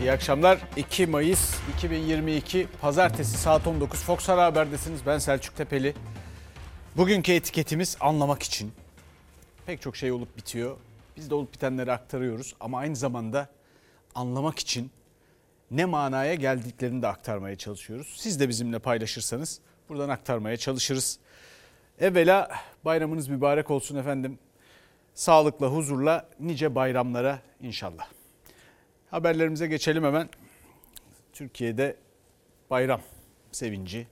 [0.00, 0.58] İyi akşamlar.
[0.76, 5.06] 2 Mayıs 2022 Pazartesi saat 19 Fox Ara Haber'desiniz.
[5.06, 5.94] Ben Selçuk Tepeli.
[6.96, 8.72] Bugünkü etiketimiz anlamak için.
[9.66, 10.76] Pek çok şey olup bitiyor.
[11.16, 13.48] Biz de olup bitenleri aktarıyoruz ama aynı zamanda
[14.14, 14.90] anlamak için
[15.70, 18.14] ne manaya geldiklerini de aktarmaya çalışıyoruz.
[18.16, 21.18] Siz de bizimle paylaşırsanız buradan aktarmaya çalışırız.
[22.00, 22.50] Evvela
[22.84, 24.38] bayramınız mübarek olsun efendim.
[25.14, 28.17] Sağlıkla, huzurla nice bayramlara inşallah.
[29.10, 30.28] Haberlerimize geçelim hemen.
[31.32, 31.96] Türkiye'de
[32.70, 33.00] bayram
[33.52, 34.06] sevinci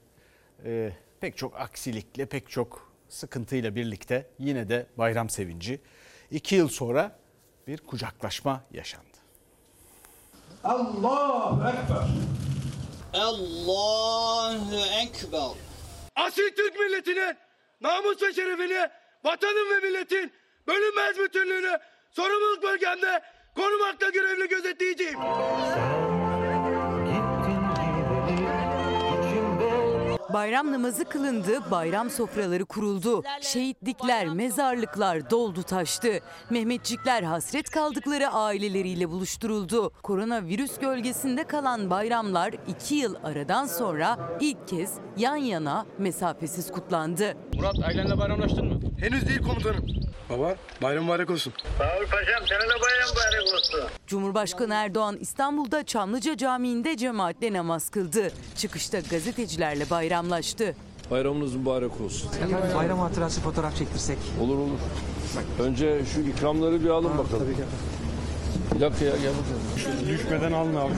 [0.65, 5.81] e, pek çok aksilikle, pek çok sıkıntıyla birlikte yine de bayram sevinci.
[6.31, 7.19] İki yıl sonra
[7.67, 9.17] bir kucaklaşma yaşandı.
[10.63, 12.07] Allahu Ekber.
[13.13, 15.57] Allahu Ekber.
[16.15, 17.37] Asil Türk milletinin
[17.81, 18.89] namus ve şerefini,
[19.23, 20.33] vatanın ve milletin
[20.67, 21.79] bölünmez bütünlüğünü
[22.11, 23.21] sorumluluk bölgemde
[23.57, 25.19] korumakla görevli gözetleyeceğim.
[30.33, 33.23] Bayram namazı kılındı, bayram sofraları kuruldu.
[33.41, 36.19] Şehitlikler, mezarlıklar doldu taştı.
[36.49, 39.89] Mehmetçikler hasret kaldıkları aileleriyle buluşturuldu.
[40.03, 47.37] Koronavirüs gölgesinde kalan bayramlar iki yıl aradan sonra ilk kez yan yana mesafesiz kutlandı.
[47.53, 48.79] Murat ailenle bayramlaştın mı?
[48.99, 49.85] Henüz değil komutanım.
[50.29, 51.53] Baba bayram mübarek olsun.
[54.07, 58.31] Cumhurbaşkanı Erdoğan İstanbul'da Çamlıca Camii'nde cemaatle namaz kıldı.
[58.55, 60.75] Çıkışta gazetecilerle bayramlaştı.
[61.11, 62.27] Bayramınız mübarek olsun.
[62.27, 64.17] Efendim bayram hatırası fotoğraf çektirsek.
[64.41, 64.79] Olur olur.
[65.59, 67.47] Önce şu ikramları bir alın bakalım.
[68.75, 70.07] Bir dakika ya gel bakalım.
[70.07, 70.93] Düşmeden alın abi.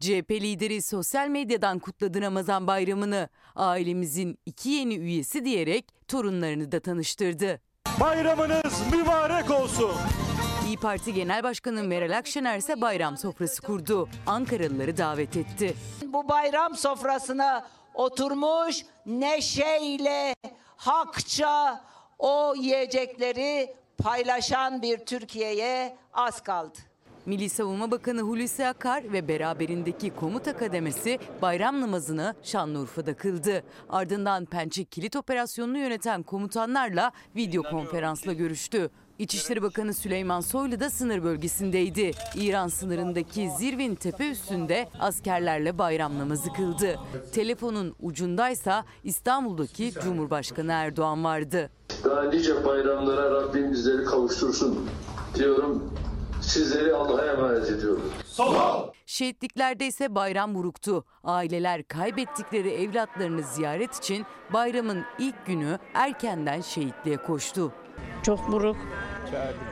[0.00, 3.28] CHP lideri sosyal medyadan kutladı Ramazan bayramını.
[3.54, 7.60] Ailemizin iki yeni üyesi diyerek torunlarını da tanıştırdı.
[8.00, 9.92] Bayramınız mübarek olsun.
[10.66, 14.08] İyi Parti Genel Başkanı Meral Akşener ise bayram sofrası kurdu.
[14.26, 15.74] Ankaralıları davet etti.
[16.06, 20.34] bu bayram sofrasına oturmuş neşeyle
[20.76, 21.80] hakça
[22.18, 26.78] o yiyecekleri paylaşan bir Türkiye'ye az kaldı.
[27.26, 33.62] Milli Savunma Bakanı Hulusi Akar ve beraberindeki komuta kademesi bayram namazını Şanlıurfa'da kıldı.
[33.88, 38.90] Ardından Pençe Kilit Operasyonu'nu yöneten komutanlarla video konferansla görüştü.
[39.18, 42.10] İçişleri Bakanı Süleyman Soylu da sınır bölgesindeydi.
[42.36, 46.98] İran sınırındaki Zirvin tepe üstünde askerlerle bayram namazı kıldı.
[47.32, 51.70] Telefonun ucundaysa İstanbul'daki Cumhurbaşkanı Erdoğan vardı.
[52.04, 54.88] Daha nice bayramlara Rabbim bizleri kavuştursun
[55.34, 55.92] diyorum.
[56.42, 58.12] Sizleri Allah'a emanet ediyorum.
[59.06, 61.04] Şehitliklerde ise bayram buruktu.
[61.24, 67.72] Aileler kaybettikleri evlatlarını ziyaret için bayramın ilk günü erkenden şehitliğe koştu.
[68.22, 68.76] Çok buruk.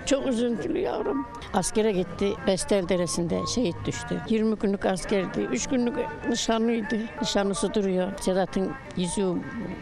[0.06, 1.26] Çok üzüntülü yavrum.
[1.52, 2.32] Askere gitti.
[2.46, 4.20] Bestel Deresi'nde şehit düştü.
[4.28, 5.40] 20 günlük askerdi.
[5.40, 5.94] 3 günlük
[6.28, 6.98] nişanlıydı.
[7.20, 8.12] Nişanlısı duruyor.
[8.20, 9.34] Sedat'ın yüzüğü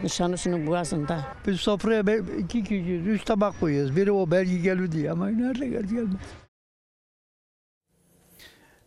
[0.03, 1.19] nişanlısının boğazında.
[1.47, 2.03] Biz sofraya
[2.39, 3.95] iki kişiyiz, üç tabak koyuyoruz.
[3.95, 6.15] Biri o belki gelir diye ama nerede geldi gelmez.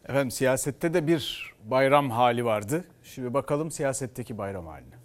[0.08, 2.84] Efendim siyasette de bir bayram hali vardı.
[3.02, 5.01] Şimdi bakalım siyasetteki bayram haline.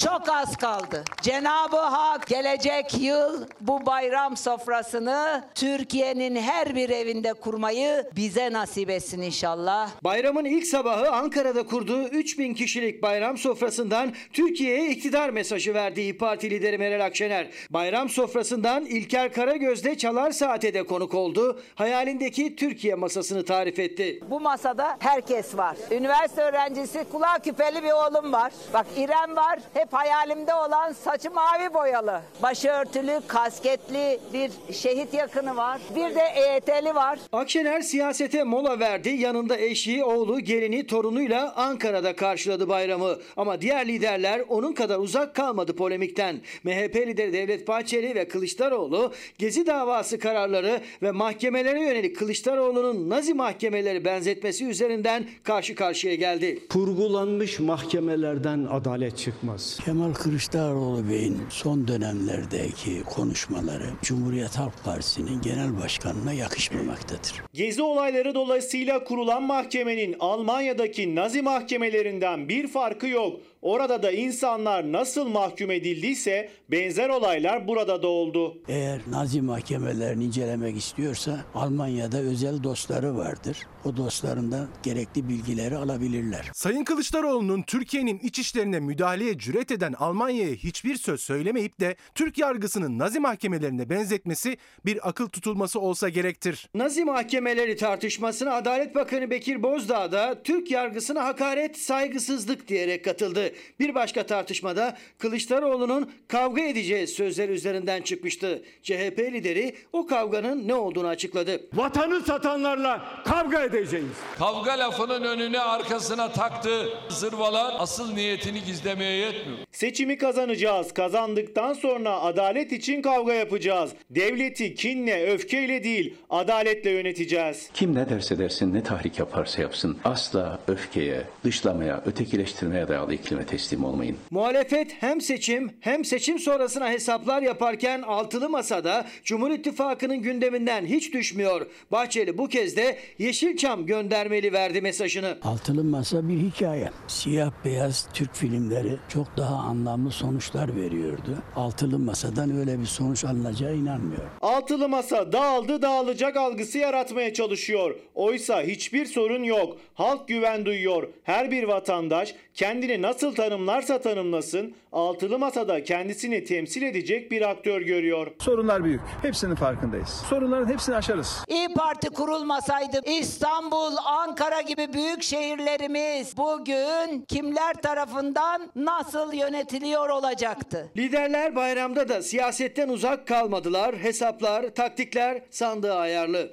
[0.00, 1.04] Çok az kaldı.
[1.22, 9.22] Cenab-ı Hak gelecek yıl bu bayram sofrasını Türkiye'nin her bir evinde kurmayı bize nasip etsin
[9.22, 9.90] inşallah.
[10.04, 16.50] Bayramın ilk sabahı Ankara'da kurduğu 3000 kişilik bayram sofrasından Türkiye'ye iktidar mesajı verdi İYİ Parti
[16.50, 17.48] lideri Meral Akşener.
[17.70, 21.60] Bayram sofrasından İlker Karagöz'de Çalar Saat'e de konuk oldu.
[21.74, 24.20] Hayalindeki Türkiye masasını tarif etti.
[24.30, 25.76] Bu masada herkes var.
[25.90, 28.52] Üniversite öğrencisi kulağı küpeli bir oğlum var.
[28.74, 29.58] Bak İrem var.
[29.74, 32.20] Hep hayalimde olan saçı mavi boyalı.
[32.42, 35.80] Başörtülü, kasketli bir şehit yakını var.
[35.96, 37.18] Bir de EYT'li var.
[37.32, 39.08] Akşener siyasete mola verdi.
[39.08, 43.16] Yanında eşi, oğlu, gelini, torunuyla Ankara'da karşıladı bayramı.
[43.36, 46.40] Ama diğer liderler onun kadar uzak kalmadı polemikten.
[46.64, 54.04] MHP lideri Devlet Bahçeli ve Kılıçdaroğlu Gezi davası kararları ve mahkemelere yönelik Kılıçdaroğlu'nun Nazi mahkemeleri
[54.04, 56.68] benzetmesi üzerinden karşı karşıya geldi.
[56.68, 59.75] Kurgulanmış mahkemelerden adalet çıkmaz.
[59.84, 67.42] Kemal Kılıçdaroğlu Bey'in son dönemlerdeki konuşmaları Cumhuriyet Halk Partisi'nin genel başkanına yakışmamaktadır.
[67.52, 73.40] Gezi olayları dolayısıyla kurulan mahkemenin Almanya'daki Nazi mahkemelerinden bir farkı yok.
[73.62, 78.58] Orada da insanlar nasıl mahkum edildiyse benzer olaylar burada da oldu.
[78.68, 83.58] Eğer Nazi mahkemelerini incelemek istiyorsa Almanya'da özel dostları vardır.
[83.84, 86.50] O dostlarından gerekli bilgileri alabilirler.
[86.54, 92.98] Sayın Kılıçdaroğlu'nun Türkiye'nin iç işlerine müdahaleye cüret eden Almanya'ya hiçbir söz söylemeyip de Türk yargısının
[92.98, 96.68] Nazi mahkemelerine benzetmesi bir akıl tutulması olsa gerektir.
[96.74, 103.45] Nazi mahkemeleri tartışmasına Adalet Bakanı Bekir Bozdağ da Türk yargısına hakaret, saygısızlık diyerek katıldı.
[103.80, 108.62] Bir başka tartışmada Kılıçdaroğlu'nun kavga edeceğiz sözleri üzerinden çıkmıştı.
[108.82, 111.60] CHP lideri o kavganın ne olduğunu açıkladı.
[111.74, 114.06] Vatanı satanlarla kavga edeceğiz.
[114.38, 119.58] Kavga lafının önüne arkasına taktığı zırvalar asıl niyetini gizlemeye yetmiyor.
[119.72, 120.92] Seçimi kazanacağız.
[120.94, 123.90] Kazandıktan sonra adalet için kavga yapacağız.
[124.10, 127.70] Devleti kinle, öfkeyle değil, adaletle yöneteceğiz.
[127.74, 133.84] Kim ne derse dersin, ne tahrik yaparsa yapsın asla öfkeye, dışlamaya, ötekileştirmeye dayalı iklime teslim
[133.84, 134.16] olmayın.
[134.30, 141.66] Muhalefet hem seçim hem seçim sonrasına hesaplar yaparken altılı masada Cumhur İttifakı'nın gündeminden hiç düşmüyor.
[141.90, 145.38] Bahçeli bu kez de Yeşilçam göndermeli verdi mesajını.
[145.42, 146.90] Altılı Masa bir hikaye.
[147.08, 151.36] Siyah beyaz Türk filmleri çok daha anlamlı sonuçlar veriyordu.
[151.56, 154.30] Altılı Masa'dan öyle bir sonuç alınacağı inanmıyorum.
[154.42, 157.96] Altılı masa dağıldı dağılacak algısı yaratmaya çalışıyor.
[158.14, 159.76] Oysa hiçbir sorun yok.
[159.94, 161.08] Halk güven duyuyor.
[161.22, 168.26] Her bir vatandaş kendini nasıl tanımlarsa tanımlasın, altılı masada kendisini temsil edecek bir aktör görüyor.
[168.40, 169.00] Sorunlar büyük.
[169.22, 170.08] Hepsinin farkındayız.
[170.08, 171.44] Sorunların hepsini aşarız.
[171.48, 180.88] İyi Parti kurulmasaydı İstanbul, Ankara gibi büyük şehirlerimiz bugün kimler tarafından nasıl yönetiliyor olacaktı?
[180.96, 183.96] Liderler bayramda da siyasetten uzak kalmadılar.
[183.96, 186.50] Hesaplar, taktikler sandığı ayarlı.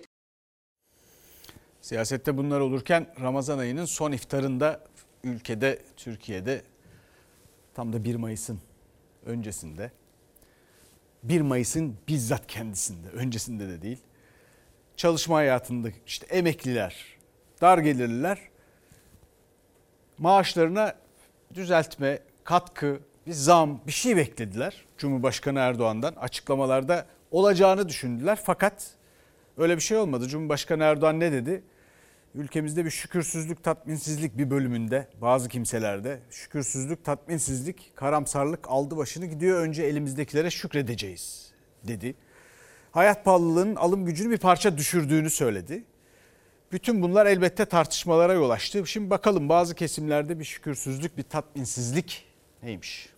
[1.82, 4.80] Siyasette bunlar olurken Ramazan ayının son iftarında
[5.24, 6.62] ülkede, Türkiye'de
[7.74, 8.60] tam da 1 Mayıs'ın
[9.26, 9.92] öncesinde
[11.24, 14.00] 1 Mayıs'ın bizzat kendisinde, öncesinde de değil.
[14.98, 17.06] Çalışma hayatında işte emekliler,
[17.62, 18.40] dar gelirliler
[20.18, 20.96] maaşlarına
[21.54, 24.86] düzeltme, katkı, bir zam, bir şey beklediler.
[24.98, 28.92] Cumhurbaşkanı Erdoğan'dan açıklamalarda olacağını düşündüler fakat
[29.58, 30.28] öyle bir şey olmadı.
[30.28, 31.64] Cumhurbaşkanı Erdoğan ne dedi?
[32.36, 39.60] Ülkemizde bir şükürsüzlük, tatminsizlik bir bölümünde bazı kimselerde şükürsüzlük, tatminsizlik, karamsarlık aldı başını gidiyor.
[39.60, 41.52] Önce elimizdekilere şükredeceğiz
[41.84, 42.16] dedi.
[42.92, 45.84] Hayat pahalılığının alım gücünü bir parça düşürdüğünü söyledi.
[46.72, 48.88] Bütün bunlar elbette tartışmalara yol açtı.
[48.88, 52.26] Şimdi bakalım bazı kesimlerde bir şükürsüzlük, bir tatminsizlik
[52.64, 53.10] neymiş?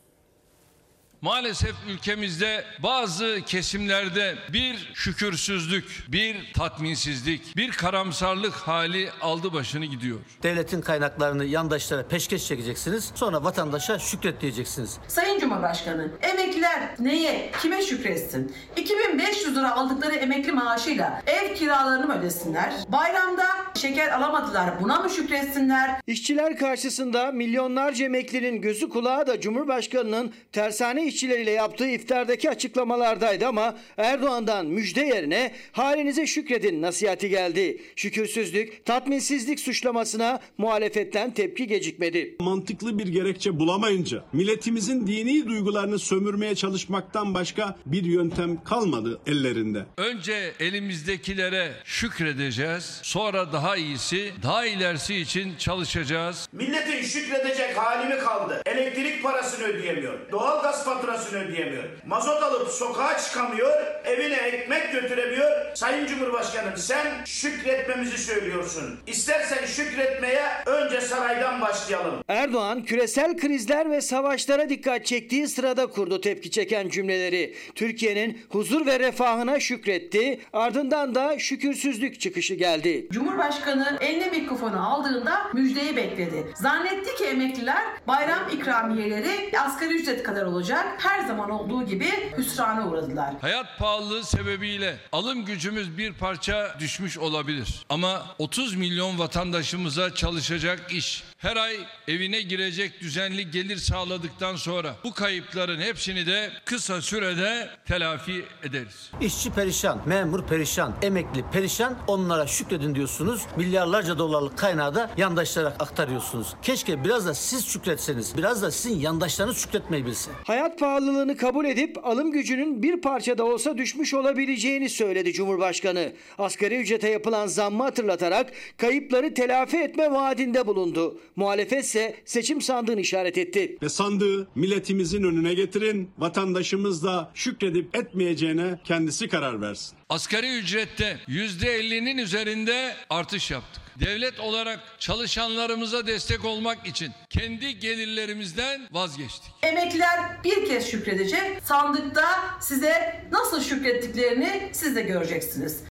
[1.22, 10.20] Maalesef ülkemizde bazı kesimlerde bir şükürsüzlük, bir tatminsizlik, bir karamsarlık hali aldı başını gidiyor.
[10.44, 13.12] Devletin kaynaklarını yandaşlara peşkeş çekeceksiniz.
[13.16, 14.98] Sonra vatandaşa şükret diyeceksiniz.
[15.08, 18.56] Sayın Cumhurbaşkanı, emekliler neye, kime şükretsin?
[18.78, 22.74] 2500 lira aldıkları emekli maaşıyla ev kiralarını mı ödesinler?
[22.88, 23.46] Bayramda
[23.76, 25.92] şeker alamadılar, buna mı şükretsinler?
[26.08, 34.66] İşçiler karşısında milyonlarca emeklinin gözü kulağı da Cumhurbaşkanı'nın tersane işçileriyle yaptığı iftardaki açıklamalardaydı ama Erdoğan'dan
[34.66, 37.82] müjde yerine halinize şükredin nasihati geldi.
[37.96, 42.36] Şükürsüzlük, tatminsizlik suçlamasına muhalefetten tepki gecikmedi.
[42.40, 49.86] Mantıklı bir gerekçe bulamayınca milletimizin dini duygularını sömürmeye çalışmaktan başka bir yöntem kalmadı ellerinde.
[49.98, 53.00] Önce elimizdekilere şükredeceğiz.
[53.04, 56.50] Sonra daha iyisi, daha ilerisi için çalışacağız.
[56.52, 58.62] Milletin şükredecek hali mi kaldı?
[58.66, 60.32] Elektrik parasını ödeyemiyor.
[60.32, 61.84] Doğalgaz faturasını ödeyemiyor.
[62.06, 63.72] Mazot alıp sokağa çıkamıyor.
[64.06, 65.52] Evine ekmek götüremiyor.
[65.76, 69.00] Sayın Cumhurbaşkanım sen şükretmemizi söylüyorsun.
[69.08, 72.24] İstersen şükretmeye önce saraydan başlayalım.
[72.28, 77.56] Erdoğan küresel krizler ve savaşlara dikkat çektiği sırada kurdu tepki çeken cümleleri.
[77.76, 80.40] Türkiye'nin huzur ve refahına şükretti.
[80.54, 83.08] Ardından da şükürsüzlük çıkışı geldi.
[83.12, 86.44] Cumhurbaşkanı eline mikrofonu aldığında müjdeyi bekledi.
[86.56, 90.85] Zannetti ki emekliler bayram ikramiyeleri asgari ücret kadar olacak.
[90.98, 93.34] Her zaman olduğu gibi hüsrana uğradılar.
[93.42, 97.86] Hayat pahalılığı sebebiyle alım gücümüz bir parça düşmüş olabilir.
[97.90, 101.76] Ama 30 milyon vatandaşımıza çalışacak iş, her ay
[102.08, 109.12] evine girecek düzenli gelir sağladıktan sonra bu kayıpların hepsini de kısa sürede telafi ederiz.
[109.22, 111.98] İşçi perişan, memur perişan, emekli perişan.
[112.08, 113.42] Onlara şükredin diyorsunuz.
[113.58, 116.48] milyarlarca dolarlık kaynağı da yandaşlara aktarıyorsunuz.
[116.62, 120.32] Keşke biraz da siz şükretseniz, biraz da sizin yandaşlarınız şükretmeyi bilse.
[120.48, 126.14] Hayat pahalılığını kabul edip alım gücünün bir parça da olsa düşmüş olabileceğini söyledi Cumhurbaşkanı.
[126.38, 131.20] Asgari ücrete yapılan zammı hatırlatarak kayıpları telafi etme vaadinde bulundu.
[131.36, 133.78] Muhalefet ise seçim sandığını işaret etti.
[133.82, 136.10] Ve sandığı milletimizin önüne getirin.
[136.18, 139.98] Vatandaşımız da şükredip etmeyeceğine kendisi karar versin.
[140.10, 143.84] Asgari ücrette %50'nin üzerinde artış yaptık.
[144.00, 149.54] Devlet olarak çalışanlarımıza destek olmak için kendi gelirlerimizden vazgeçtik.
[149.64, 151.64] Emekliler bir kez şükredecek.
[151.64, 152.26] Sandıkta
[152.62, 155.84] size nasıl şükrettiklerini siz de göreceksiniz.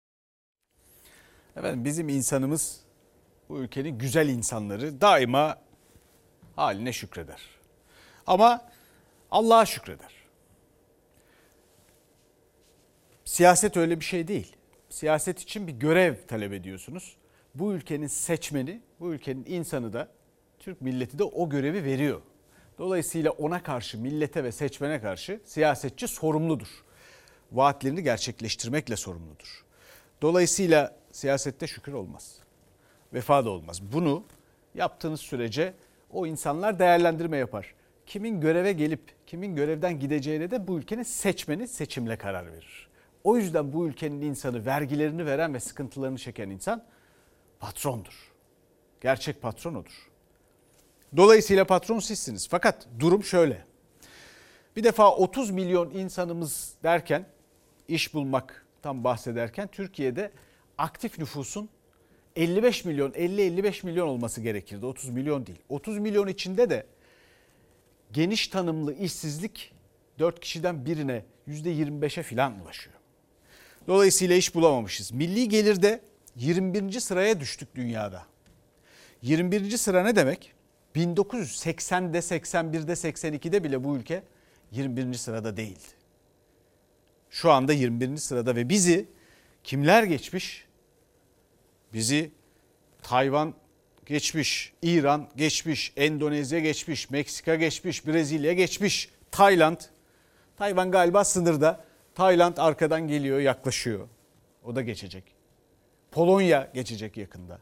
[1.57, 2.81] Efendim bizim insanımız
[3.49, 5.59] bu ülkenin güzel insanları daima
[6.57, 7.40] haline şükreder.
[8.26, 8.71] Ama
[9.31, 10.21] Allah'a şükreder.
[13.32, 14.56] Siyaset öyle bir şey değil.
[14.88, 17.16] Siyaset için bir görev talep ediyorsunuz.
[17.54, 20.08] Bu ülkenin seçmeni, bu ülkenin insanı da
[20.58, 22.20] Türk milleti de o görevi veriyor.
[22.78, 26.68] Dolayısıyla ona karşı, millete ve seçmene karşı siyasetçi sorumludur.
[27.52, 29.64] Vaatlerini gerçekleştirmekle sorumludur.
[30.22, 32.38] Dolayısıyla siyasette şükür olmaz.
[33.12, 33.82] Vefa da olmaz.
[33.92, 34.24] Bunu
[34.74, 35.74] yaptığınız sürece
[36.10, 37.74] o insanlar değerlendirme yapar.
[38.06, 42.91] Kimin göreve gelip kimin görevden gideceğine de bu ülkenin seçmeni seçimle karar verir.
[43.24, 46.84] O yüzden bu ülkenin insanı vergilerini veren ve sıkıntılarını çeken insan
[47.60, 48.32] patrondur.
[49.00, 50.10] Gerçek patron odur.
[51.16, 52.48] Dolayısıyla patron sizsiniz.
[52.48, 53.64] Fakat durum şöyle.
[54.76, 57.26] Bir defa 30 milyon insanımız derken
[57.88, 60.32] iş bulmak tam bahsederken Türkiye'de
[60.78, 61.68] aktif nüfusun
[62.36, 64.86] 55 milyon 50-55 milyon olması gerekirdi.
[64.86, 65.58] 30 milyon değil.
[65.68, 66.86] 30 milyon içinde de
[68.12, 69.72] geniş tanımlı işsizlik
[70.18, 73.01] 4 kişiden birine %25'e falan ulaşıyor.
[73.86, 75.12] Dolayısıyla iş bulamamışız.
[75.12, 76.00] Milli gelirde
[76.36, 77.00] 21.
[77.00, 78.26] sıraya düştük dünyada.
[79.22, 79.76] 21.
[79.76, 80.52] sıra ne demek?
[80.96, 84.22] 1980'de, 81'de, 82'de bile bu ülke
[84.70, 85.14] 21.
[85.14, 86.02] sırada değildi.
[87.30, 88.16] Şu anda 21.
[88.16, 89.08] sırada ve bizi
[89.64, 90.64] kimler geçmiş?
[91.92, 92.30] Bizi
[93.02, 93.54] Tayvan
[94.06, 99.80] geçmiş, İran geçmiş, Endonezya geçmiş, Meksika geçmiş, Brezilya geçmiş, Tayland.
[100.56, 101.84] Tayvan galiba sınırda.
[102.14, 104.09] Tayland arkadan geliyor, yaklaşıyor.
[104.64, 105.25] O da geçecek.
[106.11, 107.59] Polonya geçecek yakında.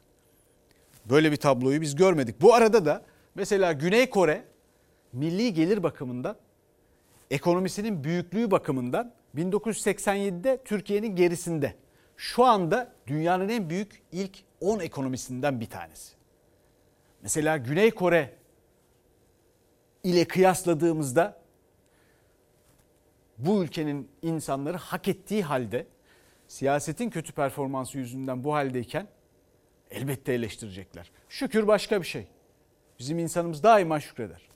[1.04, 2.40] Böyle bir tabloyu biz görmedik.
[2.40, 3.02] Bu arada da
[3.34, 4.44] mesela Güney Kore
[5.12, 6.36] milli gelir bakımından,
[7.30, 11.74] ekonomisinin büyüklüğü bakımından 1987'de Türkiye'nin gerisinde.
[12.16, 16.12] Şu anda dünyanın en büyük ilk 10 ekonomisinden bir tanesi.
[17.22, 18.34] Mesela Güney Kore
[20.04, 21.39] ile kıyasladığımızda
[23.46, 25.86] bu ülkenin insanları hak ettiği halde
[26.48, 29.08] siyasetin kötü performansı yüzünden bu haldeyken
[29.90, 31.10] elbette eleştirecekler.
[31.28, 32.26] Şükür başka bir şey.
[32.98, 34.48] Bizim insanımız daima şükreder.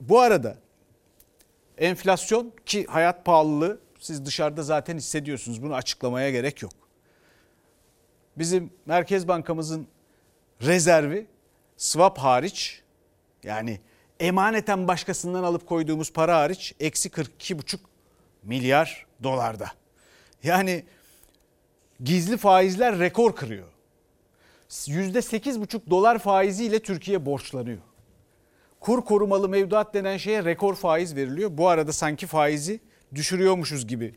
[0.00, 0.56] Bu arada
[1.78, 5.62] enflasyon ki hayat pahalılığı siz dışarıda zaten hissediyorsunuz.
[5.62, 6.72] Bunu açıklamaya gerek yok.
[8.38, 9.88] Bizim Merkez Bankamızın
[10.62, 11.26] rezervi
[11.76, 12.82] swap hariç
[13.42, 13.80] yani
[14.20, 17.78] emaneten başkasından alıp koyduğumuz para hariç eksi 42,5
[18.42, 19.72] milyar dolarda.
[20.42, 20.84] Yani
[22.04, 23.68] gizli faizler rekor kırıyor.
[24.70, 27.78] %8,5 dolar faiziyle Türkiye borçlanıyor.
[28.80, 31.50] Kur korumalı mevduat denen şeye rekor faiz veriliyor.
[31.52, 32.80] Bu arada sanki faizi
[33.14, 34.14] düşürüyormuşuz gibi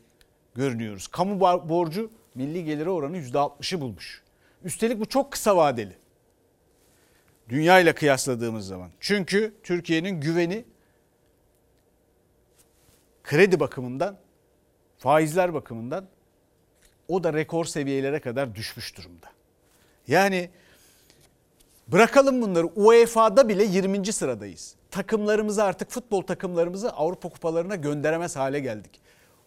[0.56, 1.08] görünüyoruz.
[1.08, 1.40] Kamu
[1.70, 4.24] borcu milli gelire oranı %60'ı bulmuş.
[4.64, 5.98] Üstelik bu çok kısa vadeli.
[7.50, 8.90] Dünya ile kıyasladığımız zaman.
[9.00, 10.66] Çünkü Türkiye'nin güveni
[13.26, 14.18] kredi bakımından,
[14.98, 16.06] faizler bakımından
[17.08, 19.28] o da rekor seviyelere kadar düşmüş durumda.
[20.08, 20.50] Yani
[21.88, 24.14] bırakalım bunları UEFA'da bile 20.
[24.14, 24.76] sıradayız.
[24.92, 29.02] Takımlarımızı artık futbol takımlarımızı Avrupa kupalarına gönderemez hale geldik.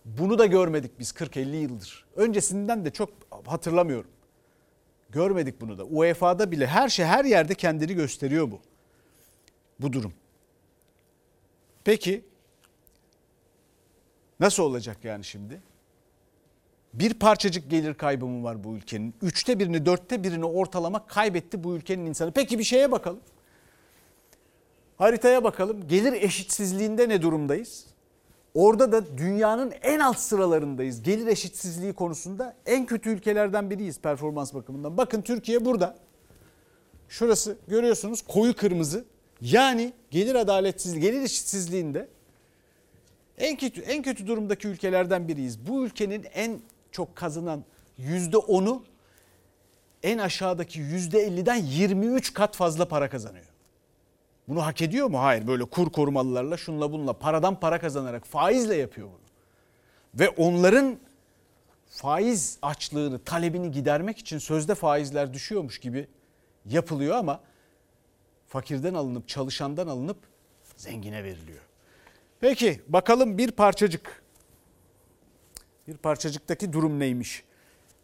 [0.04, 2.06] Bunu da görmedik biz 40-50 yıldır.
[2.16, 3.10] Öncesinden de çok
[3.46, 4.10] hatırlamıyorum.
[5.10, 5.84] Görmedik bunu da.
[5.84, 8.60] UEFA'da bile her şey her yerde kendini gösteriyor bu.
[9.80, 10.12] Bu durum.
[11.84, 12.27] Peki
[14.40, 15.62] nasıl olacak yani şimdi?
[16.94, 19.14] Bir parçacık gelir kaybı mı var bu ülkenin?
[19.22, 22.32] Üçte birini, dörtte birini ortalama kaybetti bu ülkenin insanı.
[22.32, 23.20] Peki bir şeye bakalım.
[24.96, 25.88] Haritaya bakalım.
[25.88, 27.86] Gelir eşitsizliğinde ne durumdayız?
[28.54, 31.02] Orada da dünyanın en alt sıralarındayız.
[31.02, 34.96] Gelir eşitsizliği konusunda en kötü ülkelerden biriyiz performans bakımından.
[34.96, 35.96] Bakın Türkiye burada.
[37.08, 39.04] Şurası görüyorsunuz koyu kırmızı.
[39.40, 42.08] Yani gelir adaletsizliği, gelir eşitsizliğinde
[43.38, 45.66] en kötü en kötü durumdaki ülkelerden biriyiz.
[45.66, 46.60] Bu ülkenin en
[46.92, 47.64] çok kazanan
[47.98, 48.84] yüzde onu
[50.02, 53.44] en aşağıdaki %50'den 23 kat fazla para kazanıyor.
[54.48, 55.18] Bunu hak ediyor mu?
[55.20, 55.46] Hayır.
[55.46, 59.28] Böyle kur korumalılarla şunla bunla paradan para kazanarak faizle yapıyor bunu.
[60.20, 60.98] Ve onların
[61.86, 66.08] faiz açlığını, talebini gidermek için sözde faizler düşüyormuş gibi
[66.64, 67.40] yapılıyor ama
[68.46, 70.18] fakirden alınıp çalışandan alınıp
[70.76, 71.67] zengine veriliyor.
[72.40, 74.22] Peki bakalım bir parçacık.
[75.88, 77.42] Bir parçacıktaki durum neymiş?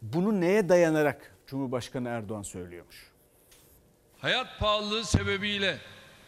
[0.01, 3.11] Bunu neye dayanarak Cumhurbaşkanı Erdoğan söylüyormuş?
[4.17, 5.77] Hayat pahalılığı sebebiyle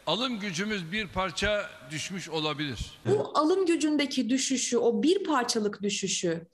[0.08, 3.00] alım gücümüz bir parça düşmüş olabilir.
[3.06, 6.48] Bu alım gücündeki düşüşü, o bir parçalık düşüşü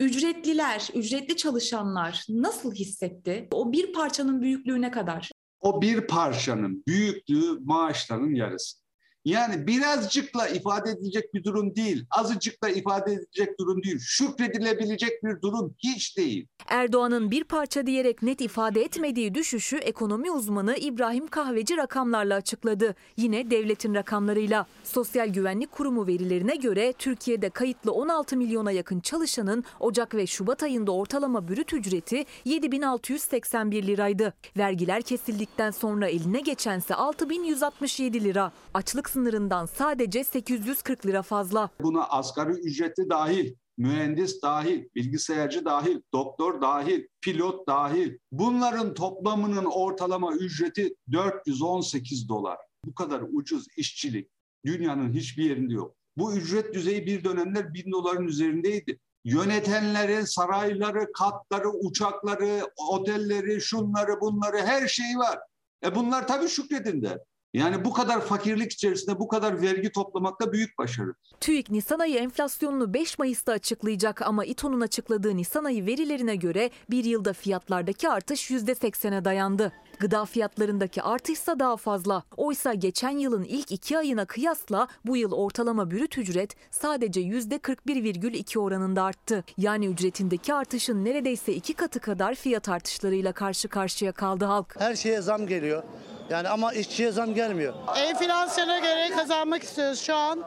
[0.00, 3.48] ücretliler, ücretli çalışanlar nasıl hissetti?
[3.52, 5.30] O bir parçanın büyüklüğü ne kadar?
[5.60, 8.81] O bir parçanın büyüklüğü maaşların yarısı.
[9.24, 15.74] Yani birazcıkla ifade edilecek bir durum değil, azıcıkla ifade edilecek durum değil, şükredilebilecek bir durum
[15.78, 16.46] hiç değil.
[16.68, 22.94] Erdoğan'ın bir parça diyerek net ifade etmediği düşüşü ekonomi uzmanı İbrahim Kahveci rakamlarla açıkladı.
[23.16, 24.66] Yine devletin rakamlarıyla.
[24.84, 30.92] Sosyal Güvenlik Kurumu verilerine göre Türkiye'de kayıtlı 16 milyona yakın çalışanın Ocak ve Şubat ayında
[30.92, 34.34] ortalama bürüt ücreti 7681 liraydı.
[34.56, 38.52] Vergiler kesildikten sonra eline geçense 6167 lira.
[38.74, 41.70] Açlık sınırından sadece 840 lira fazla.
[41.80, 48.18] Buna asgari ücretli dahil, mühendis dahil, bilgisayarcı dahil, doktor dahil, pilot dahil.
[48.32, 52.58] Bunların toplamının ortalama ücreti 418 dolar.
[52.84, 54.30] Bu kadar ucuz işçilik
[54.66, 55.94] dünyanın hiçbir yerinde yok.
[56.16, 58.98] Bu ücret düzeyi bir dönemler bin doların üzerindeydi.
[59.24, 65.38] Yönetenlerin sarayları, katları, uçakları, otelleri, şunları, bunları her şeyi var.
[65.84, 67.18] E bunlar tabii şükredin der.
[67.54, 71.14] Yani bu kadar fakirlik içerisinde bu kadar vergi toplamak da büyük başarı.
[71.40, 77.04] TÜİK Nisan ayı enflasyonunu 5 Mayıs'ta açıklayacak ama İTO'nun açıkladığı Nisan ayı verilerine göre bir
[77.04, 79.72] yılda fiyatlardaki artış %80'e dayandı.
[80.02, 82.22] Gıda fiyatlarındaki artışsa daha fazla.
[82.36, 89.02] Oysa geçen yılın ilk iki ayına kıyasla bu yıl ortalama bürüt ücret sadece %41,2 oranında
[89.02, 89.44] arttı.
[89.58, 94.74] Yani ücretindeki artışın neredeyse iki katı kadar fiyat artışlarıyla karşı karşıya kaldı halk.
[94.78, 95.82] Her şeye zam geliyor.
[96.30, 97.74] Yani ama işçiye zam gelmiyor.
[97.96, 100.44] Enflasyona göre kazanmak istiyoruz şu an.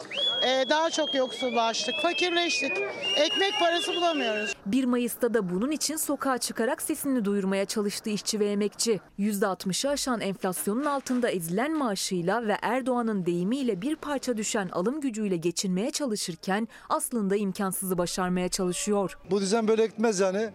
[0.47, 2.71] Ee, daha çok yoksullaştık, fakirleştik.
[3.15, 4.53] Ekmek parası bulamıyoruz.
[4.65, 8.99] 1 Mayıs'ta da bunun için sokağa çıkarak sesini duyurmaya çalıştı işçi ve emekçi.
[9.45, 15.91] %60'ı aşan enflasyonun altında ezilen maaşıyla ve Erdoğan'ın deyimiyle bir parça düşen alım gücüyle geçinmeye
[15.91, 19.17] çalışırken aslında imkansızı başarmaya çalışıyor.
[19.31, 20.49] Bu düzen böyle gitmez yani.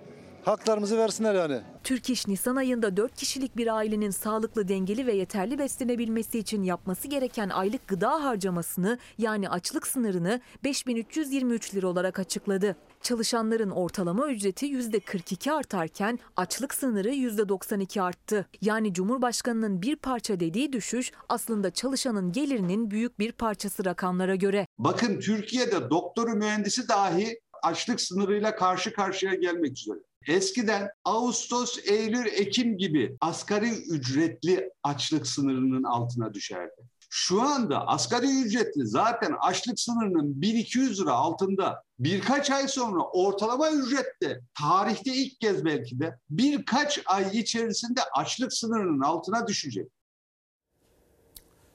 [0.44, 1.60] Haklarımızı versinler yani.
[1.84, 7.08] Türk İş Nisan ayında 4 kişilik bir ailenin sağlıklı, dengeli ve yeterli beslenebilmesi için yapması
[7.08, 12.76] gereken aylık gıda harcamasını yani açlık sınırını 5323 lira olarak açıkladı.
[13.02, 18.46] Çalışanların ortalama ücreti %42 artarken açlık sınırı %92 arttı.
[18.60, 24.66] Yani Cumhurbaşkanının bir parça dediği düşüş aslında çalışanın gelirinin büyük bir parçası rakamlara göre.
[24.78, 29.98] Bakın Türkiye'de doktoru mühendisi dahi açlık sınırıyla karşı karşıya gelmek üzere.
[30.26, 36.89] Eskiden Ağustos, Eylül, Ekim gibi asgari ücretli açlık sınırının altına düşerdi.
[37.12, 44.40] Şu anda asgari ücretli zaten açlık sınırının 1200 lira altında birkaç ay sonra ortalama ücrette
[44.58, 49.88] tarihte ilk kez belki de birkaç ay içerisinde açlık sınırının altına düşecek.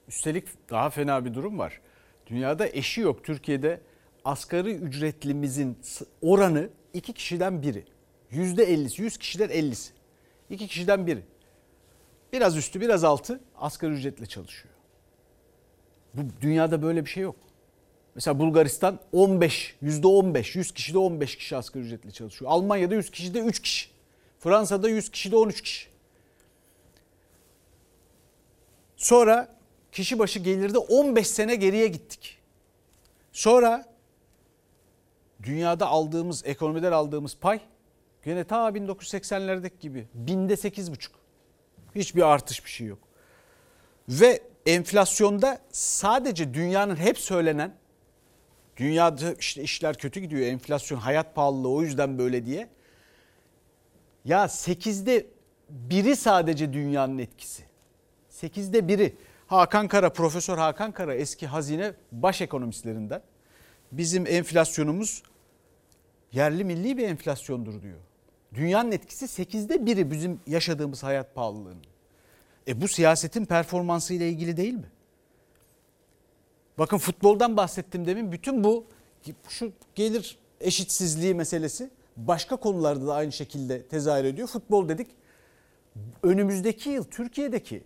[0.07, 1.81] Üstelik daha fena bir durum var.
[2.27, 3.23] Dünyada eşi yok.
[3.23, 3.81] Türkiye'de
[4.25, 5.77] asgari ücretlimizin
[6.21, 7.85] oranı iki kişiden biri.
[8.31, 9.91] Yüzde 50'si, 100 kişiden 50'si.
[10.49, 11.23] İki kişiden biri.
[12.33, 14.74] Biraz üstü, biraz altı asgari ücretle çalışıyor.
[16.17, 17.35] Bu dünyada böyle bir şey yok.
[18.15, 22.51] Mesela Bulgaristan 15, yüzde 15, 100 kişide 15 kişi asgari ücretle çalışıyor.
[22.51, 23.89] Almanya'da 100 kişide 3 kişi.
[24.39, 25.87] Fransa'da 100 kişide 13 kişi.
[28.97, 29.55] Sonra
[29.91, 32.37] kişi başı gelirde 15 sene geriye gittik.
[33.31, 33.85] Sonra
[35.43, 37.59] dünyada aldığımız, ekonomiden aldığımız pay
[38.23, 41.15] gene ta 1980'lerdeki gibi binde sekiz buçuk.
[41.95, 42.99] Hiçbir artış bir şey yok.
[44.09, 47.73] Ve enflasyonda sadece dünyanın hep söylenen
[48.77, 52.69] dünyada işte işler kötü gidiyor enflasyon hayat pahalılığı o yüzden böyle diye.
[54.25, 55.25] Ya sekizde
[55.69, 57.63] biri sadece dünyanın etkisi.
[58.29, 59.15] Sekizde biri.
[59.47, 63.21] Hakan Kara, Profesör Hakan Kara eski hazine baş ekonomistlerinden.
[63.91, 65.23] Bizim enflasyonumuz
[66.31, 67.99] yerli milli bir enflasyondur diyor.
[68.53, 71.94] Dünyanın etkisi sekizde biri bizim yaşadığımız hayat pahalılığının.
[72.67, 74.91] E bu siyasetin performansı ile ilgili değil mi?
[76.77, 78.31] Bakın futboldan bahsettim demin.
[78.31, 78.85] Bütün bu
[79.49, 84.47] şu gelir eşitsizliği meselesi başka konularda da aynı şekilde tezahür ediyor.
[84.47, 85.07] Futbol dedik.
[86.23, 87.83] önümüzdeki yıl Türkiye'deki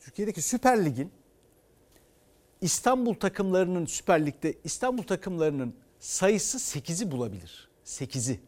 [0.00, 1.12] Türkiye'deki Süper Lig'in
[2.60, 7.68] İstanbul takımlarının Süper Lig'de İstanbul takımlarının sayısı 8'i bulabilir.
[7.84, 8.40] 8'i.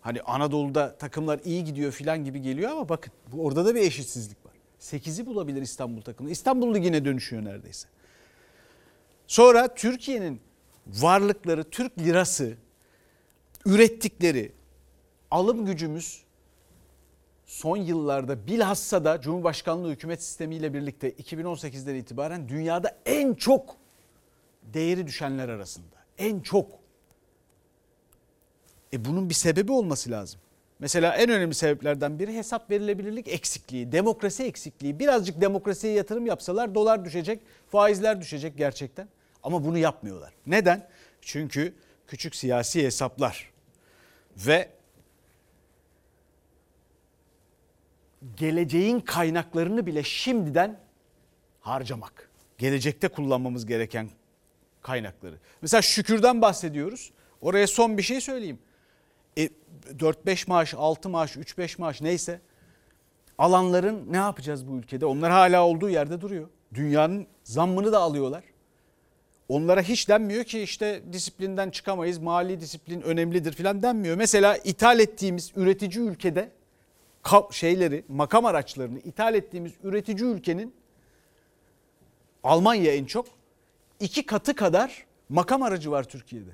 [0.00, 4.47] Hani Anadolu'da takımlar iyi gidiyor filan gibi geliyor ama bakın orada da bir eşitsizlik var.
[4.80, 6.30] 8'i bulabilir İstanbul takımı.
[6.30, 7.88] İstanbul Ligi'ne dönüşüyor neredeyse.
[9.26, 10.40] Sonra Türkiye'nin
[10.86, 12.56] varlıkları, Türk lirası,
[13.66, 14.52] ürettikleri
[15.30, 16.22] alım gücümüz
[17.46, 23.76] son yıllarda bilhassa da Cumhurbaşkanlığı hükümet sistemiyle birlikte 2018'den itibaren dünyada en çok
[24.62, 25.96] değeri düşenler arasında.
[26.18, 26.70] En çok.
[28.92, 30.40] E bunun bir sebebi olması lazım.
[30.80, 34.98] Mesela en önemli sebeplerden biri hesap verilebilirlik eksikliği, demokrasi eksikliği.
[34.98, 39.08] Birazcık demokrasiye yatırım yapsalar dolar düşecek, faizler düşecek gerçekten.
[39.42, 40.32] Ama bunu yapmıyorlar.
[40.46, 40.88] Neden?
[41.20, 41.74] Çünkü
[42.06, 43.50] küçük siyasi hesaplar
[44.36, 44.68] ve
[48.36, 50.80] geleceğin kaynaklarını bile şimdiden
[51.60, 52.30] harcamak.
[52.58, 54.10] Gelecekte kullanmamız gereken
[54.82, 55.38] kaynakları.
[55.62, 57.12] Mesela şükürden bahsediyoruz.
[57.40, 58.58] Oraya son bir şey söyleyeyim.
[59.88, 62.40] E, 4-5 maaş, 6 maaş, 3-5 maaş neyse
[63.38, 65.06] alanların ne yapacağız bu ülkede?
[65.06, 66.48] Onlar hala olduğu yerde duruyor.
[66.74, 68.44] Dünyanın zammını da alıyorlar.
[69.48, 74.16] Onlara hiç denmiyor ki işte disiplinden çıkamayız, mali disiplin önemlidir filan denmiyor.
[74.16, 76.50] Mesela ithal ettiğimiz üretici ülkede
[77.50, 80.74] şeyleri, makam araçlarını ithal ettiğimiz üretici ülkenin
[82.44, 83.26] Almanya en çok
[84.00, 86.50] iki katı kadar makam aracı var Türkiye'de.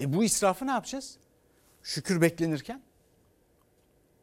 [0.00, 1.16] E bu israfı ne yapacağız?
[1.82, 2.82] Şükür beklenirken.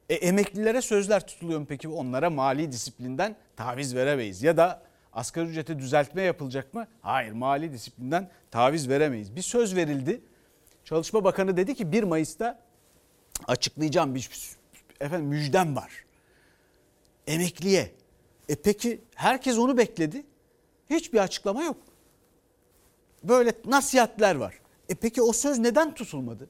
[0.10, 1.88] E emeklilere sözler tutuluyor mu peki?
[1.88, 4.44] Onlara mali disiplinden taviz veremeyiz.
[4.44, 6.88] Ya da asgari ücrete düzeltme yapılacak mı?
[7.02, 9.36] Hayır mali disiplinden taviz veremeyiz.
[9.36, 10.22] Bir söz verildi.
[10.86, 12.60] Çalışma Bakanı dedi ki 1 Mayıs'ta
[13.48, 14.30] açıklayacağım bir
[15.00, 16.06] efendim müjdem var.
[17.28, 17.92] Emekliye.
[18.50, 20.26] E peki herkes onu bekledi.
[20.90, 21.78] Hiçbir açıklama yok.
[23.24, 24.60] Böyle nasihatler var.
[24.90, 26.50] E peki o söz neden tutulmadı?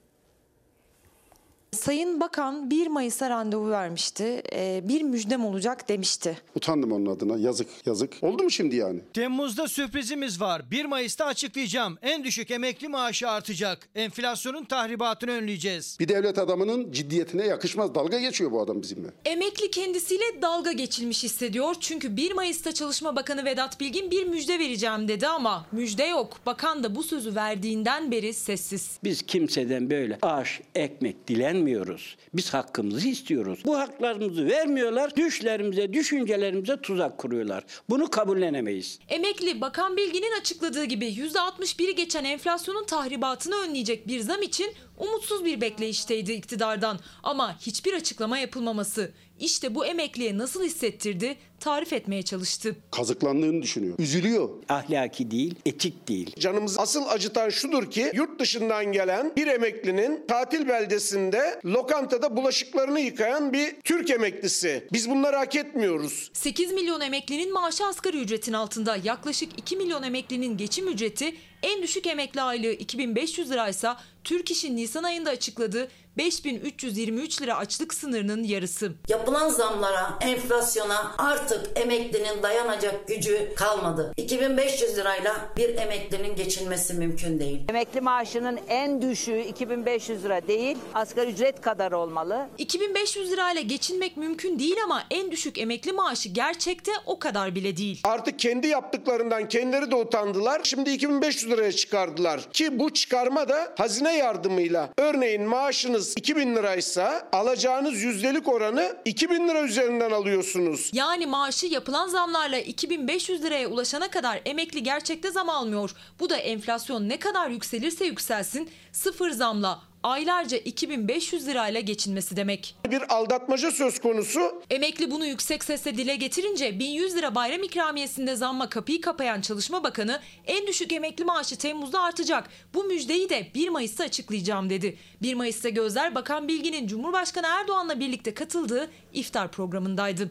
[1.72, 4.42] Sayın Bakan 1 Mayıs'a randevu vermişti.
[4.54, 6.38] Ee, bir müjdem olacak demişti.
[6.56, 7.38] Utandım onun adına.
[7.38, 8.14] Yazık yazık.
[8.22, 9.00] Oldu mu şimdi yani?
[9.14, 10.72] Temmuz'da sürprizimiz var.
[10.72, 11.98] 1 Mayıs'ta açıklayacağım.
[12.02, 13.90] En düşük emekli maaşı artacak.
[13.96, 15.98] Enflasyonun tahribatını önleyeceğiz.
[16.00, 17.96] Bir devlet adamının ciddiyetine yakışmaz.
[17.96, 19.08] Dalga geçiyor bu adam bizimle.
[19.26, 21.76] Emekli kendisiyle dalga geçilmiş hissediyor.
[21.80, 26.38] Çünkü 1 Mayıs'ta Çalışma Bakanı Vedat Bilgin bir müjde vereceğim dedi ama müjde yok.
[26.46, 29.00] Bakan da bu sözü verdiğinden beri sessiz.
[29.04, 32.18] Biz kimseden böyle aş, ekmek dilen vermiyoruz.
[32.34, 33.60] Biz hakkımızı istiyoruz.
[33.66, 35.16] Bu haklarımızı vermiyorlar.
[35.16, 37.64] Düşlerimize, düşüncelerimize tuzak kuruyorlar.
[37.90, 39.00] Bunu kabullenemeyiz.
[39.10, 45.62] Emekli Bakan Bilgin'in açıkladığı gibi %61'i geçen enflasyonun tahribatını önleyecek bir zam için umutsuz bir
[45.62, 47.00] bekleyişteydi iktidardan.
[47.24, 52.76] Ama hiçbir açıklama yapılmaması işte bu emekliye nasıl hissettirdi tarif etmeye çalıştı.
[52.92, 53.96] Kazıklandığını düşünüyor.
[54.00, 54.50] Üzülüyor.
[54.70, 56.36] Ahlaki değil, etik değil.
[56.40, 63.54] Canımız asıl acıtan şudur ki yurt dışından gelen bir emeklinin tatil beldesinde lokantada bulaşıklarını yıkayan
[63.54, 64.88] bir Türk emeklisi.
[64.94, 66.30] Biz bunları hak etmiyoruz.
[66.34, 68.98] 8 milyon emeklinin maaşı asgari ücretin altında.
[69.04, 75.04] Yaklaşık 2 milyon emeklinin geçim ücreti en düşük emekli aylığı 2500 liraysa Türk İş'in Nisan
[75.04, 75.88] ayında açıkladığı
[76.20, 78.92] 5323 lira açlık sınırının yarısı.
[79.08, 84.14] Yapılan zamlara, enflasyona artık emeklinin dayanacak gücü kalmadı.
[84.18, 87.60] 2500 lirayla bir emeklinin geçinmesi mümkün değil.
[87.70, 92.48] Emekli maaşının en düşüğü 2500 lira değil, asgari ücret kadar olmalı.
[92.58, 98.02] 2500 lirayla geçinmek mümkün değil ama en düşük emekli maaşı gerçekte o kadar bile değil.
[98.04, 100.62] Artık kendi yaptıklarından kendileri de utandılar.
[100.64, 102.42] Şimdi 2500 liraya çıkardılar.
[102.54, 109.62] Ki bu çıkarma da hazine yardımıyla örneğin maaşınız 2000 liraysa alacağınız yüzdelik oranı 2000 lira
[109.62, 110.90] üzerinden alıyorsunuz.
[110.94, 115.92] Yani maaşı yapılan zamlarla 2500 liraya ulaşana kadar emekli gerçekte zam almıyor.
[116.20, 122.76] Bu da enflasyon ne kadar yükselirse yükselsin sıfır zamla aylarca 2500 lirayla geçinmesi demek.
[122.92, 124.62] Bir aldatmaca söz konusu.
[124.70, 130.20] Emekli bunu yüksek sesle dile getirince 1100 lira bayram ikramiyesinde zamma kapıyı kapayan Çalışma Bakanı
[130.48, 132.50] en düşük emekli maaşı Temmuz'da artacak.
[132.74, 134.98] Bu müjdeyi de 1 Mayıs'ta açıklayacağım dedi.
[135.22, 140.30] 1 Mayıs'ta gözler Bakan Bilgin'in Cumhurbaşkanı Erdoğan'la birlikte katıldığı iftar programındaydı.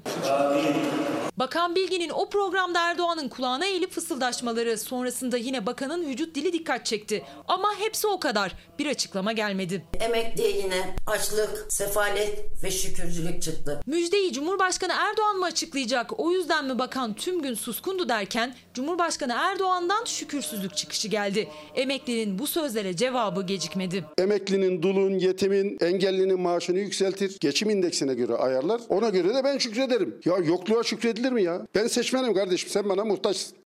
[1.37, 7.25] Bakan Bilgin'in o programda Erdoğan'ın kulağına eğilip fısıldaşmaları sonrasında yine bakanın vücut dili dikkat çekti.
[7.49, 8.53] Ama hepsi o kadar.
[8.79, 9.58] Bir açıklama gelmedi.
[10.01, 13.81] Emekliye yine açlık, sefalet ve şükürcülük çıktı.
[13.87, 16.21] Müjdeyi Cumhurbaşkanı Erdoğan mı açıklayacak?
[16.21, 21.49] O yüzden mi bakan tüm gün suskundu derken Cumhurbaşkanı Erdoğan'dan şükürsüzlük çıkışı geldi.
[21.75, 24.05] Emeklinin bu sözlere cevabı gecikmedi.
[24.19, 27.37] Emeklinin, dulun, yetimin, engellinin maaşını yükseltir.
[27.41, 28.81] Geçim indeksine göre ayarlar.
[28.89, 30.21] Ona göre de ben şükrederim.
[30.25, 31.67] Ya yokluğa şükredilir mi ya?
[31.75, 33.59] Ben seçmenim kardeşim sen bana muhtaçsın.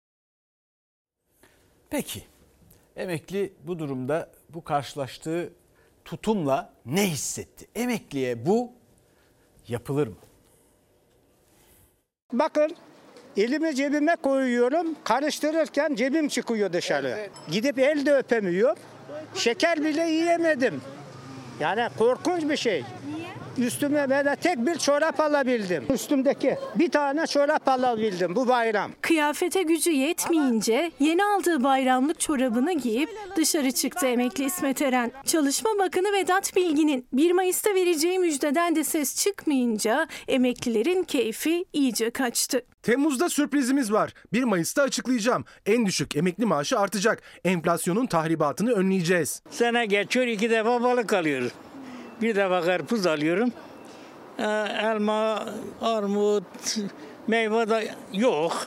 [1.90, 2.22] Peki
[2.96, 5.52] emekli bu durumda bu karşılaştığı
[6.10, 7.66] tutumla ne hissetti?
[7.74, 8.72] Emekliye bu
[9.68, 10.14] yapılır mı?
[12.32, 12.76] Bakın
[13.36, 14.86] elimi cebime koyuyorum.
[15.04, 17.28] Karıştırırken cebim çıkıyor dışarı.
[17.50, 18.76] Gidip el de öpemiyor.
[19.34, 20.80] Şeker bile yiyemedim.
[21.60, 22.84] Yani korkunç bir şey.
[23.58, 25.84] Üstüme böyle tek bir çorap alabildim.
[25.94, 28.90] Üstümdeki bir tane çorap alabildim bu bayram.
[29.00, 35.12] Kıyafete gücü yetmeyince yeni aldığı bayramlık çorabını giyip dışarı çıktı emekli İsmet Eren.
[35.26, 42.62] Çalışma Bakanı Vedat Bilgin'in 1 Mayıs'ta vereceği müjdeden de ses çıkmayınca emeklilerin keyfi iyice kaçtı.
[42.82, 44.14] Temmuz'da sürprizimiz var.
[44.32, 45.44] 1 Mayıs'ta açıklayacağım.
[45.66, 47.22] En düşük emekli maaşı artacak.
[47.44, 49.42] Enflasyonun tahribatını önleyeceğiz.
[49.50, 51.52] Sene geçiyor iki defa balık alıyoruz.
[52.22, 53.52] Bir defa karpuz alıyorum.
[54.38, 54.42] Ee,
[54.82, 55.44] Elma,
[55.82, 56.76] armut,
[57.26, 58.66] meyve de yok.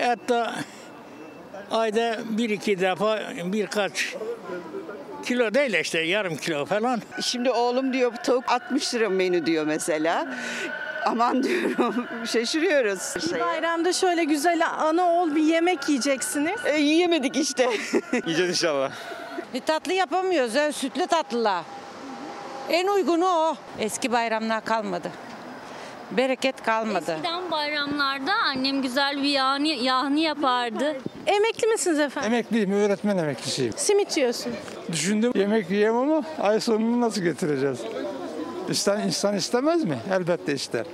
[0.00, 0.54] Hatta
[1.70, 4.16] ayda bir iki defa birkaç
[5.24, 7.02] kilo değil işte yarım kilo falan.
[7.22, 10.26] Şimdi oğlum diyor tavuk 60 lira menü diyor mesela.
[11.06, 13.32] Aman diyorum şaşırıyoruz.
[13.34, 16.60] Bir bayramda şöyle güzel ana ol bir yemek yiyeceksiniz.
[16.64, 17.70] E, yiyemedik işte.
[18.12, 18.90] Yiyeceğiz inşallah.
[19.54, 20.54] Bir tatlı yapamıyoruz.
[20.54, 21.64] Yani sütlü tatlılar.
[22.70, 23.56] En uygunu o.
[23.78, 25.10] Eski bayramlar kalmadı.
[26.10, 27.12] Bereket kalmadı.
[27.12, 30.96] Eskiden bayramlarda annem güzel bir yağını, yağını yapardı.
[31.26, 32.32] Emekli misiniz efendim?
[32.32, 33.72] Emekliyim, öğretmen emeklisiyim.
[33.76, 34.52] Simit yiyorsun.
[34.92, 37.78] Düşündüm yemek yiyemem ama ay sonunu nasıl getireceğiz?
[38.68, 39.98] İnsan, insan istemez mi?
[40.12, 40.86] Elbette ister.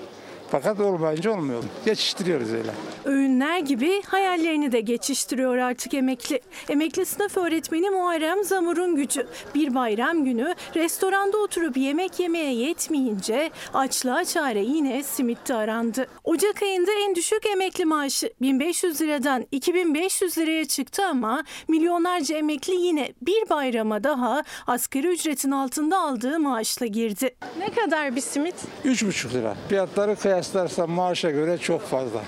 [0.51, 1.63] Fakat olmayınca olmuyor.
[1.85, 2.71] Geçiştiriyoruz öyle.
[3.05, 6.41] Öğünler gibi hayallerini de geçiştiriyor artık emekli.
[6.69, 9.27] Emekli sınıf öğretmeni Muharrem Zamur'un gücü.
[9.55, 16.07] Bir bayram günü restoranda oturup yemek yemeye yetmeyince açlığa çare yine simitte arandı.
[16.25, 23.13] Ocak ayında en düşük emekli maaşı 1500 liradan 2500 liraya çıktı ama milyonlarca emekli yine
[23.23, 27.37] bir bayrama daha asgari ücretin altında aldığı maaşla girdi.
[27.59, 28.55] Ne kadar bir simit?
[28.85, 29.57] 3,5 lira.
[29.69, 32.21] Fiyatları kıyaslarsan maaşa göre çok fazla.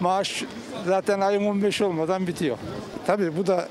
[0.00, 0.44] Maaş
[0.86, 2.58] zaten ayın 15 olmadan bitiyor.
[3.06, 3.68] Tabii bu da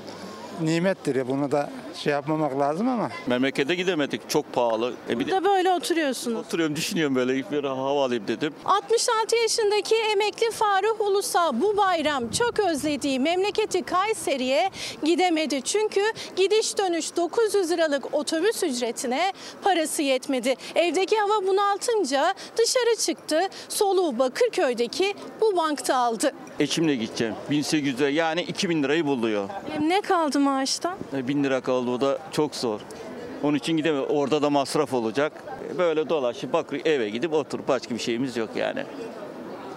[0.62, 3.10] nimettir ya bunu da şey yapmamak lazım ama.
[3.28, 4.94] Memlekete gidemedik çok pahalı.
[5.10, 6.38] E bir de Burada böyle oturuyorsunuz.
[6.38, 8.54] oturuyorum düşünüyorum böyle bir hava alayım dedim.
[8.66, 14.70] 66 yaşındaki emekli Faruk Ulus'a bu bayram çok özlediği memleketi Kayseri'ye
[15.04, 15.62] gidemedi.
[15.62, 16.02] Çünkü
[16.36, 20.56] gidiş dönüş 900 liralık otobüs ücretine parası yetmedi.
[20.76, 23.40] Evdeki hava bunaltınca dışarı çıktı.
[23.70, 26.32] Soluğu Bakırköy'deki bu bankta aldı.
[26.60, 27.36] Eşimle gideceğim.
[27.50, 29.50] 1800 lira yani 2000 lirayı buluyor.
[29.82, 30.98] Ne kaldı maaştan?
[31.18, 32.80] E, 1000 lira kaldı o da çok zor.
[33.44, 34.06] Onun için gidemiyor.
[34.10, 35.32] Orada da masraf olacak.
[35.78, 38.84] Böyle dolaşıp bakır eve gidip oturup başka bir şeyimiz yok yani.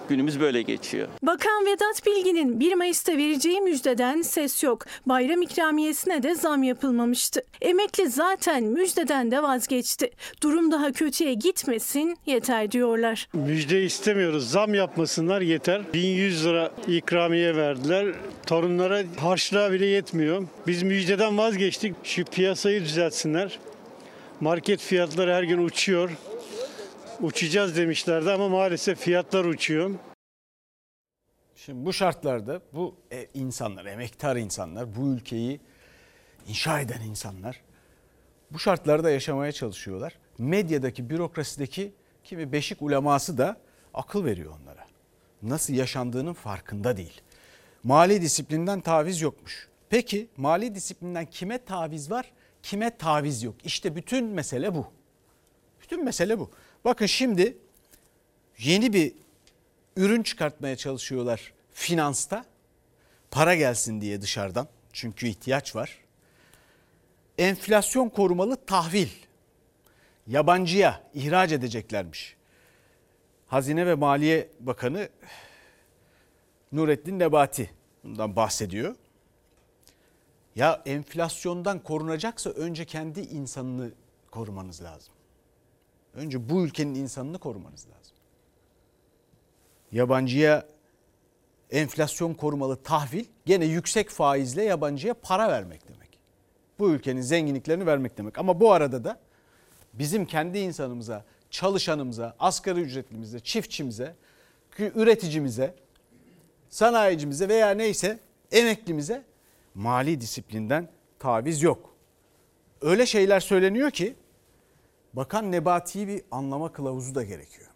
[0.09, 1.09] Günümüz böyle geçiyor.
[1.23, 4.85] Bakan Vedat Bilgin'in 1 Mayıs'ta vereceği müjdeden ses yok.
[5.07, 7.43] Bayram ikramiyesine de zam yapılmamıştı.
[7.61, 10.11] Emekli zaten müjdeden de vazgeçti.
[10.43, 13.29] Durum daha kötüye gitmesin yeter diyorlar.
[13.33, 14.51] Müjde istemiyoruz.
[14.51, 15.83] Zam yapmasınlar yeter.
[15.95, 18.07] 1100 lira ikramiye verdiler.
[18.47, 20.47] Torunlara harçlığa bile yetmiyor.
[20.67, 21.95] Biz müjdeden vazgeçtik.
[22.05, 23.59] Şu piyasayı düzeltsinler.
[24.41, 26.11] Market fiyatları her gün uçuyor.
[27.21, 29.91] Uçacağız demişlerdi ama maalesef fiyatlar uçuyor.
[31.57, 35.61] Şimdi bu şartlarda bu e, insanlar, emektar insanlar, bu ülkeyi
[36.49, 37.61] inşa eden insanlar
[38.51, 40.19] bu şartlarda yaşamaya çalışıyorlar.
[40.39, 41.93] Medyadaki, bürokrasideki
[42.25, 43.57] kimi beşik uleması da
[43.95, 44.87] akıl veriyor onlara.
[45.43, 47.21] Nasıl yaşandığının farkında değil.
[47.85, 49.69] Mali disiplinden taviz yokmuş.
[49.91, 53.55] Peki mali disiplinden kime taviz var, kime taviz yok?
[53.65, 54.87] İşte bütün mesele bu.
[55.83, 56.51] Bütün mesele bu.
[56.85, 57.59] Bakın şimdi
[58.59, 59.13] yeni bir
[59.97, 62.45] ürün çıkartmaya çalışıyorlar finansta.
[63.31, 64.69] Para gelsin diye dışarıdan.
[64.93, 65.99] Çünkü ihtiyaç var.
[67.39, 69.09] Enflasyon korumalı tahvil.
[70.27, 72.37] Yabancıya ihraç edeceklermiş.
[73.47, 75.09] Hazine ve Maliye Bakanı
[76.73, 77.71] Nurettin Nebati
[78.05, 78.97] bundan bahsediyor.
[80.57, 83.91] Ya enflasyondan korunacaksa önce kendi insanını
[84.31, 85.15] korumanız lazım.
[86.19, 88.17] Önce bu ülkenin insanını korumanız lazım.
[89.93, 90.67] yabancıya
[91.71, 96.19] enflasyon korumalı tahvil gene yüksek faizle yabancıya para vermek demek.
[96.79, 98.39] Bu ülkenin zenginliklerini vermek demek.
[98.39, 99.21] Ama bu arada da
[99.93, 104.15] bizim kendi insanımıza, çalışanımıza, asgari ücretlimize, çiftçimize,
[104.79, 105.75] üreticimize,
[106.69, 108.19] sanayicimize veya neyse
[108.53, 109.25] emeklimize
[109.75, 111.95] mali disiplinden taviz yok.
[112.81, 114.15] Öyle şeyler söyleniyor ki
[115.13, 117.68] Bakan Nebati'yi bir anlama kılavuzu da gerekiyor.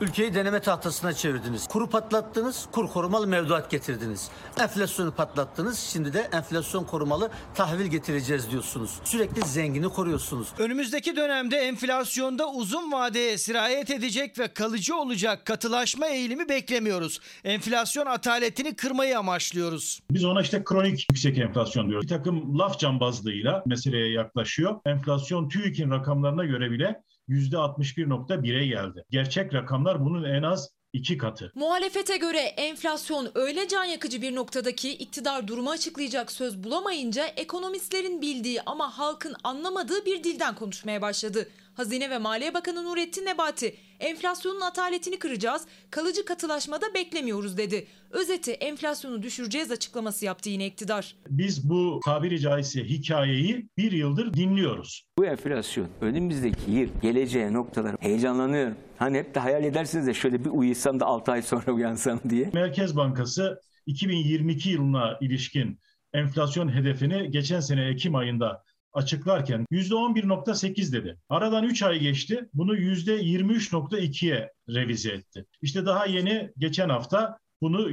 [0.00, 1.66] Ülkeyi deneme tahtasına çevirdiniz.
[1.66, 4.30] Kuru patlattınız, kur korumalı mevduat getirdiniz.
[4.60, 9.00] Enflasyonu patlattınız, şimdi de enflasyon korumalı tahvil getireceğiz diyorsunuz.
[9.04, 10.48] Sürekli zengini koruyorsunuz.
[10.58, 17.20] Önümüzdeki dönemde enflasyonda uzun vadeye sirayet edecek ve kalıcı olacak katılaşma eğilimi beklemiyoruz.
[17.44, 20.00] Enflasyon ataletini kırmayı amaçlıyoruz.
[20.10, 22.04] Biz ona işte kronik yüksek enflasyon diyoruz.
[22.10, 24.80] Bir takım laf cambazlığıyla meseleye yaklaşıyor.
[24.86, 29.04] Enflasyon TÜİK'in rakamlarına göre bile %61.1'e geldi.
[29.10, 31.52] Gerçek rakamlar bunun en az iki katı.
[31.54, 38.62] Muhalefete göre enflasyon öyle can yakıcı bir noktadaki iktidar durumu açıklayacak söz bulamayınca ekonomistlerin bildiği
[38.66, 41.48] ama halkın anlamadığı bir dilden konuşmaya başladı.
[41.76, 47.86] Hazine ve Maliye Bakanı Nurettin Nebati enflasyonun ataletini kıracağız, kalıcı katılaşmada beklemiyoruz dedi.
[48.10, 51.16] Özeti enflasyonu düşüreceğiz açıklaması yaptı yine iktidar.
[51.28, 55.04] Biz bu tabiri caizse hikayeyi bir yıldır dinliyoruz.
[55.18, 58.76] Bu enflasyon önümüzdeki yıl geleceğe noktalar heyecanlanıyorum.
[58.98, 62.50] Hani hep de hayal edersiniz de şöyle bir uyusam da 6 ay sonra uyansam diye.
[62.54, 65.80] Merkez Bankası 2022 yılına ilişkin
[66.14, 68.64] enflasyon hedefini geçen sene Ekim ayında
[68.96, 71.18] açıklarken %11.8 dedi.
[71.28, 72.48] Aradan 3 ay geçti.
[72.54, 75.46] Bunu %23.2'ye revize etti.
[75.62, 77.90] İşte daha yeni geçen hafta bunu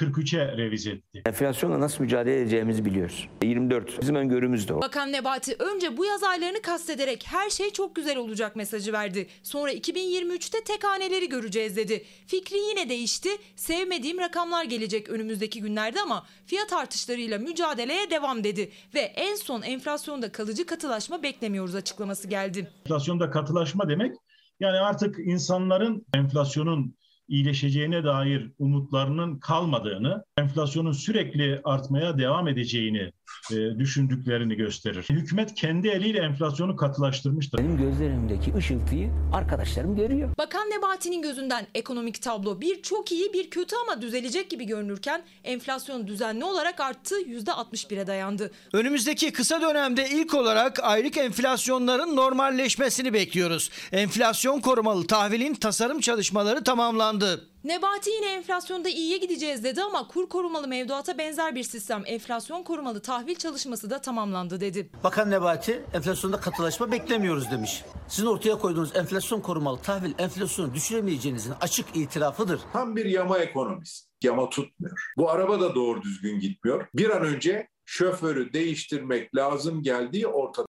[0.00, 1.22] %43'e revize etti.
[1.26, 3.28] Enflasyonla nasıl mücadele edeceğimizi biliyoruz.
[3.42, 4.80] 24 bizim öngörümüz de o.
[4.80, 9.26] Bakan Nebati önce bu yaz aylarını kastederek her şey çok güzel olacak mesajı verdi.
[9.42, 12.04] Sonra 2023'te tek haneleri göreceğiz dedi.
[12.26, 13.28] Fikri yine değişti.
[13.56, 18.70] Sevmediğim rakamlar gelecek önümüzdeki günlerde ama fiyat artışlarıyla mücadeleye devam dedi.
[18.94, 22.70] Ve en son enflasyonda kalıcı katılaşma beklemiyoruz açıklaması geldi.
[22.86, 24.16] Enflasyonda katılaşma demek
[24.60, 26.94] yani artık insanların enflasyonun
[27.30, 33.12] iyileşeceğine dair umutlarının kalmadığını, enflasyonun sürekli artmaya devam edeceğini
[33.52, 35.06] e, düşündüklerini gösterir.
[35.10, 37.58] Hükümet kendi eliyle enflasyonu katılaştırmıştır.
[37.58, 40.30] Benim gözlerimdeki ışıltıyı arkadaşlarım görüyor.
[40.38, 46.06] Bakan Nebati'nin gözünden ekonomik tablo bir çok iyi bir kötü ama düzelecek gibi görünürken enflasyon
[46.06, 48.50] düzenli olarak arttı %61'e dayandı.
[48.72, 53.70] Önümüzdeki kısa dönemde ilk olarak aylık enflasyonların normalleşmesini bekliyoruz.
[53.92, 57.50] Enflasyon korumalı tahvilin tasarım çalışmaları tamamlandı.
[57.64, 63.02] Nebati yine enflasyonda iyiye gideceğiz dedi ama kur korumalı mevduata benzer bir sistem enflasyon korumalı
[63.02, 64.90] tahvil çalışması da tamamlandı dedi.
[65.04, 67.84] Bakan Nebati enflasyonda katılaşma beklemiyoruz demiş.
[68.08, 72.60] Sizin ortaya koyduğunuz enflasyon korumalı tahvil enflasyonu düşüremeyeceğinizin açık itirafıdır.
[72.72, 74.06] Tam bir yama ekonomisi.
[74.22, 75.12] Yama tutmuyor.
[75.16, 76.86] Bu araba da doğru düzgün gitmiyor.
[76.94, 80.66] Bir an önce şoförü değiştirmek lazım geldiği ortada.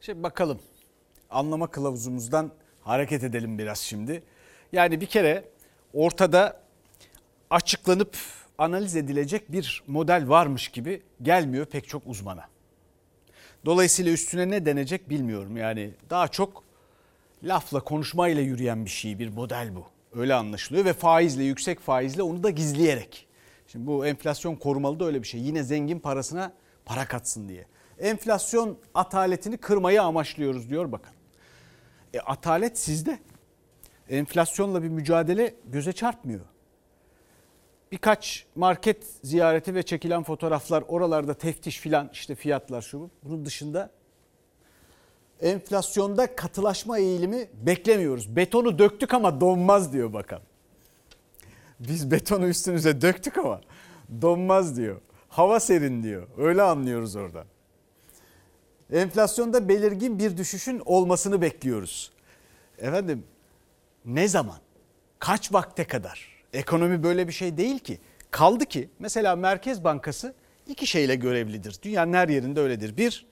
[0.00, 0.60] Şimdi bakalım
[1.30, 4.22] anlama kılavuzumuzdan hareket edelim biraz şimdi.
[4.72, 5.44] Yani bir kere
[5.94, 6.60] ortada
[7.50, 8.16] açıklanıp
[8.58, 12.48] analiz edilecek bir model varmış gibi gelmiyor pek çok uzmana.
[13.64, 15.56] Dolayısıyla üstüne ne denecek bilmiyorum.
[15.56, 16.62] Yani daha çok
[17.42, 19.86] lafla konuşmayla yürüyen bir şey bir model bu.
[20.20, 23.26] Öyle anlaşılıyor ve faizle yüksek faizle onu da gizleyerek.
[23.66, 25.40] Şimdi bu enflasyon korumalı da öyle bir şey.
[25.40, 26.52] Yine zengin parasına
[26.84, 27.66] para katsın diye.
[27.98, 31.12] Enflasyon ataletini kırmayı amaçlıyoruz diyor bakın.
[32.14, 33.18] E, atalet sizde
[34.10, 36.40] enflasyonla bir mücadele göze çarpmıyor.
[37.92, 43.10] Birkaç market ziyareti ve çekilen fotoğraflar oralarda teftiş filan işte fiyatlar şu bu.
[43.22, 43.90] Bunun dışında
[45.40, 48.36] enflasyonda katılaşma eğilimi beklemiyoruz.
[48.36, 50.40] Betonu döktük ama donmaz diyor bakan.
[51.80, 53.60] Biz betonu üstünüze döktük ama
[54.22, 55.00] donmaz diyor.
[55.28, 56.26] Hava serin diyor.
[56.38, 57.46] Öyle anlıyoruz oradan.
[58.92, 62.10] Enflasyonda belirgin bir düşüşün olmasını bekliyoruz.
[62.78, 63.24] Efendim
[64.04, 64.58] ne zaman?
[65.18, 66.28] Kaç vakte kadar?
[66.52, 67.98] Ekonomi böyle bir şey değil ki.
[68.30, 70.34] Kaldı ki mesela Merkez Bankası
[70.68, 71.78] iki şeyle görevlidir.
[71.82, 72.96] Dünyanın her yerinde öyledir.
[72.96, 73.26] Bir,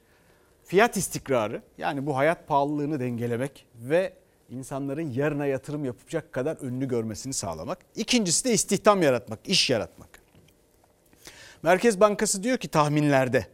[0.65, 4.13] fiyat istikrarı yani bu hayat pahalılığını dengelemek ve
[4.51, 7.79] insanların yarına yatırım yapacak kadar önünü görmesini sağlamak.
[7.97, 10.09] İkincisi de istihdam yaratmak, iş yaratmak.
[11.63, 13.47] Merkez Bankası diyor ki tahminlerde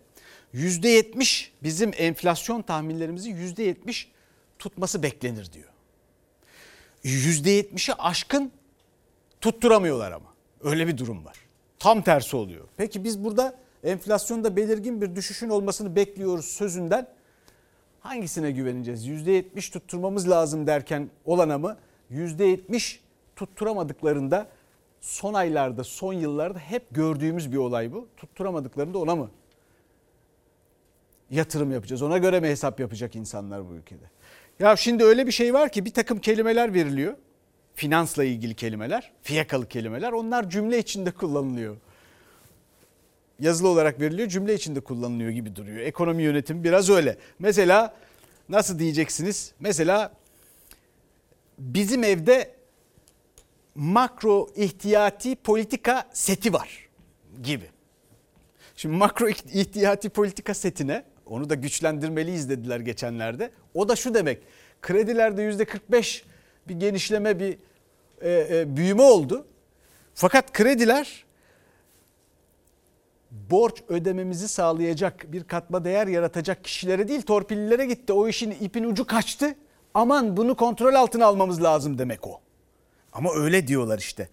[0.55, 4.07] %70 bizim enflasyon tahminlerimizi %70
[4.59, 5.74] tutması beklenir diyor.
[7.05, 8.53] %70'i aşkın
[9.41, 10.35] tutturamıyorlar ama.
[10.63, 11.37] Öyle bir durum var.
[11.79, 12.69] Tam tersi oluyor.
[12.77, 17.09] Peki biz burada enflasyonda belirgin bir düşüşün olmasını bekliyoruz sözünden
[18.01, 19.07] hangisine güveneceğiz?
[19.07, 21.77] %70 tutturmamız lazım derken olana mı?
[22.11, 22.99] %70
[23.37, 24.49] tutturamadıklarında
[25.01, 28.09] son aylarda, son yıllarda hep gördüğümüz bir olay bu.
[28.17, 29.31] Tutturamadıklarında ona mı
[31.31, 32.03] yatırım yapacağız?
[32.03, 34.05] Ona göre mi hesap yapacak insanlar bu ülkede?
[34.61, 37.15] Ya şimdi öyle bir şey var ki bir takım kelimeler veriliyor.
[37.75, 40.13] Finansla ilgili kelimeler, fiyakalı kelimeler.
[40.13, 41.77] Onlar cümle içinde kullanılıyor.
[43.41, 45.79] Yazılı olarak veriliyor, cümle içinde kullanılıyor gibi duruyor.
[45.79, 47.19] Ekonomi yönetimi biraz öyle.
[47.39, 47.97] Mesela
[48.49, 49.53] nasıl diyeceksiniz?
[49.61, 50.13] Mesela
[51.59, 52.55] bizim evde
[53.75, 56.89] makro ihtiyati politika seti var
[57.43, 57.71] gibi.
[58.77, 63.51] Şimdi makro ihtiyati politika setine onu da güçlendirmeliyiz dediler geçenlerde.
[63.75, 64.43] O da şu demek
[64.83, 66.25] kredilerde yüzde 45
[66.69, 67.59] bir genişleme bir
[68.21, 69.47] e, e, büyüme oldu.
[70.15, 71.25] Fakat krediler
[73.31, 78.13] borç ödememizi sağlayacak bir katma değer yaratacak kişilere değil torpillilere gitti.
[78.13, 79.55] O işin ipin ucu kaçtı.
[79.95, 82.41] Aman bunu kontrol altına almamız lazım demek o.
[83.13, 84.29] Ama öyle diyorlar işte.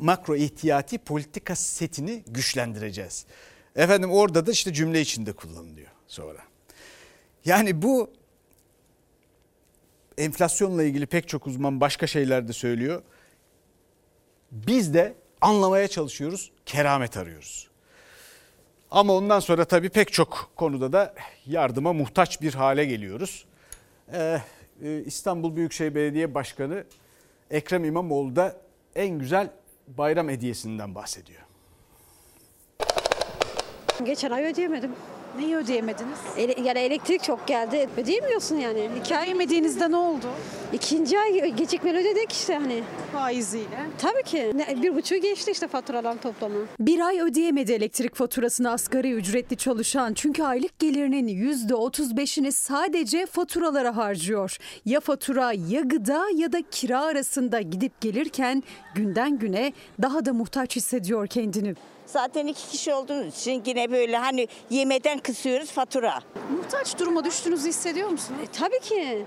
[0.00, 3.26] Makro ihtiyati politika setini güçlendireceğiz.
[3.76, 6.40] Efendim orada da işte cümle içinde kullanılıyor sonra.
[7.44, 8.10] Yani bu
[10.18, 13.02] enflasyonla ilgili pek çok uzman başka şeyler de söylüyor.
[14.50, 17.68] Biz de anlamaya çalışıyoruz, keramet arıyoruz.
[18.90, 21.14] Ama ondan sonra tabii pek çok konuda da
[21.46, 23.46] yardıma muhtaç bir hale geliyoruz.
[24.12, 24.40] Ee,
[25.04, 26.84] İstanbul Büyükşehir Belediye Başkanı
[27.50, 28.56] Ekrem İmamoğlu da
[28.94, 29.50] en güzel
[29.86, 31.40] bayram hediyesinden bahsediyor.
[34.04, 34.92] Geçen ay ödeyemedim.
[35.38, 36.18] Neyi ödeyemediniz?
[36.36, 37.88] Ele, yani elektrik çok geldi.
[37.96, 38.88] Ödeyemiyorsun yani.
[39.00, 40.26] İki ay ödediğinizde ne oldu?
[40.72, 42.82] İkinci ay gecikmeli ödedik işte hani.
[43.12, 43.86] Faiziyle.
[43.98, 44.52] Tabii ki.
[44.54, 46.58] Ne, bir buçuğu geçti işte faturaların toplamı.
[46.80, 50.14] Bir ay ödeyemedi elektrik faturasını asgari ücretli çalışan.
[50.14, 54.56] Çünkü aylık gelirinin %35'ini sadece faturalara harcıyor.
[54.84, 58.62] Ya fatura ya gıda ya da kira arasında gidip gelirken
[58.94, 59.72] günden güne
[60.02, 61.74] daha da muhtaç hissediyor kendini.
[62.06, 66.18] Zaten iki kişi olduğumuz için yine böyle hani yemeden kısıyoruz fatura.
[66.56, 68.40] Muhtaç duruma düştüğünüzü hissediyor musunuz?
[68.42, 69.26] E, tabii ki.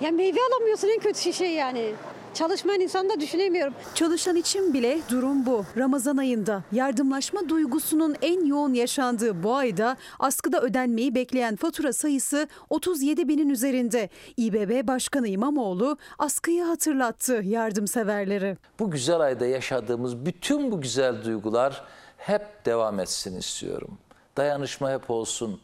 [0.00, 1.92] Ya meyve alamıyorsun en kötü şey yani.
[2.34, 3.74] Çalışmayan insanı da düşünemiyorum.
[3.94, 5.64] Çalışan için bile durum bu.
[5.76, 13.28] Ramazan ayında yardımlaşma duygusunun en yoğun yaşandığı bu ayda askıda ödenmeyi bekleyen fatura sayısı 37
[13.28, 14.08] binin üzerinde.
[14.36, 18.56] İBB Başkanı İmamoğlu askıyı hatırlattı yardımseverleri.
[18.78, 21.84] Bu güzel ayda yaşadığımız bütün bu güzel duygular
[22.26, 23.98] hep devam etsin istiyorum.
[24.36, 25.60] Dayanışma hep olsun.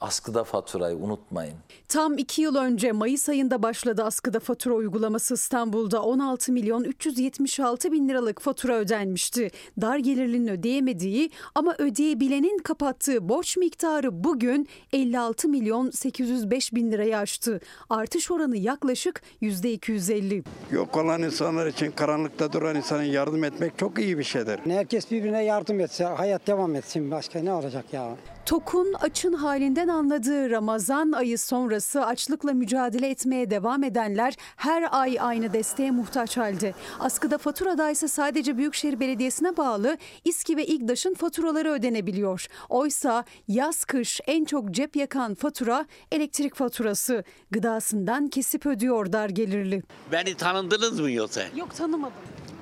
[0.00, 1.54] Askıda faturayı unutmayın.
[1.88, 8.08] Tam iki yıl önce Mayıs ayında başladı askıda fatura uygulaması İstanbul'da 16 milyon 376 bin
[8.08, 9.50] liralık fatura ödenmişti.
[9.80, 17.60] Dar gelirlinin ödeyemediği ama ödeyebilenin kapattığı borç miktarı bugün 56 milyon 805 bin lirayı aştı.
[17.90, 20.44] Artış oranı yaklaşık %250.
[20.70, 24.60] Yok olan insanlar için karanlıkta duran insana yardım etmek çok iyi bir şeydir.
[24.64, 27.10] Herkes birbirine yardım etse, hayat devam etsin.
[27.10, 28.16] Başka ne olacak ya?
[28.46, 35.52] TOK'un açın halinden anladığı Ramazan ayı sonrası açlıkla mücadele etmeye devam edenler her ay aynı
[35.52, 36.74] desteğe muhtaç halde.
[37.00, 42.46] Askıda faturada ise sadece Büyükşehir Belediyesi'ne bağlı İSKİ ve İGDAŞ'ın faturaları ödenebiliyor.
[42.68, 47.24] Oysa yaz kış en çok cep yakan fatura elektrik faturası.
[47.50, 49.82] Gıdasından kesip ödüyor dar gelirli.
[50.12, 51.42] Beni tanıdınız mı yoksa?
[51.56, 52.12] Yok tanımadım.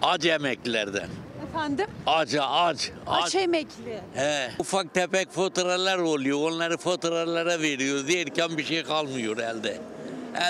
[0.02, 1.08] Ac emeklilerden.
[1.50, 1.86] Efendim?
[2.06, 2.90] Acı aç.
[3.06, 4.00] Aç emekli.
[4.14, 4.50] He.
[4.58, 6.38] Ufak tefek faturalar oluyor.
[6.50, 8.08] Onları faturalara veriyoruz.
[8.08, 9.80] Derken bir şey kalmıyor elde.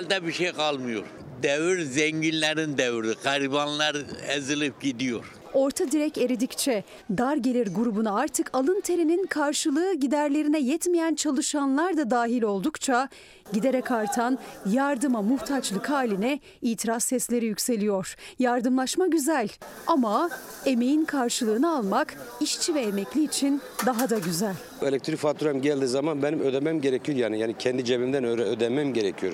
[0.00, 1.04] Elde bir şey kalmıyor.
[1.42, 3.14] Devir zenginlerin devri.
[3.24, 3.96] Garibanlar
[4.36, 5.24] ezilip gidiyor.
[5.54, 12.42] Orta direk eridikçe dar gelir grubuna artık alın terinin karşılığı giderlerine yetmeyen çalışanlar da dahil
[12.42, 13.08] oldukça
[13.52, 14.38] giderek artan
[14.70, 18.14] yardıma muhtaçlık haline itiraz sesleri yükseliyor.
[18.38, 19.48] Yardımlaşma güzel
[19.86, 20.30] ama
[20.66, 24.54] emeğin karşılığını almak işçi ve emekli için daha da güzel.
[24.82, 29.32] Elektrik faturam geldiği zaman benim ödemem gerekiyor yani yani kendi cebimden ödemem gerekiyor.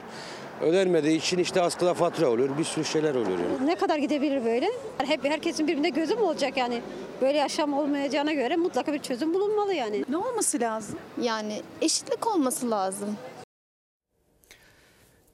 [0.63, 3.39] Ödenmediği için işte askıda fatura oluyor, bir sürü şeyler oluyor.
[3.39, 3.67] Yani.
[3.67, 4.71] Ne kadar gidebilir böyle?
[4.99, 6.83] Hep herkesin birbirine gözü mü olacak yani?
[7.21, 10.05] Böyle yaşam olmayacağına göre mutlaka bir çözüm bulunmalı yani.
[10.09, 10.99] Ne olması lazım?
[11.23, 13.17] Yani eşitlik olması lazım.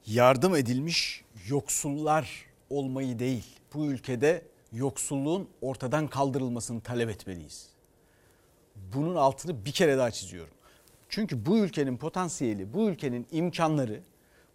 [0.05, 4.41] Yardım edilmiş yoksullar olmayı değil, bu ülkede
[4.73, 7.69] yoksulluğun ortadan kaldırılmasını talep etmeliyiz.
[8.95, 10.53] Bunun altını bir kere daha çiziyorum.
[11.09, 14.01] Çünkü bu ülkenin potansiyeli, bu ülkenin imkanları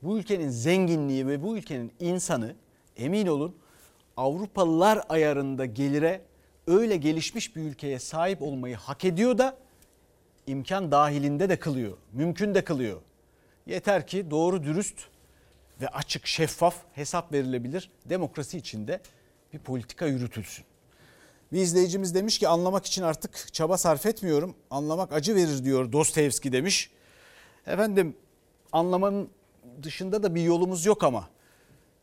[0.04, 2.54] bu ülkenin zenginliği ve bu ülkenin insanı
[2.96, 3.56] emin olun
[4.16, 6.20] Avrupalılar ayarında gelire
[6.66, 9.56] öyle gelişmiş bir ülkeye sahip olmayı hak ediyor da
[10.46, 11.96] imkan dahilinde de kılıyor.
[12.12, 13.00] Mümkün de kılıyor.
[13.66, 14.98] Yeter ki doğru dürüst
[15.80, 17.90] ve açık, şeffaf hesap verilebilir.
[18.04, 19.00] Demokrasi içinde
[19.52, 20.64] bir politika yürütülsün.
[21.52, 24.54] Bir izleyicimiz demiş ki anlamak için artık çaba sarf etmiyorum.
[24.70, 26.90] Anlamak acı verir diyor Dostoyevski demiş.
[27.66, 28.16] Efendim
[28.72, 29.30] anlamanın
[29.82, 31.28] dışında da bir yolumuz yok ama.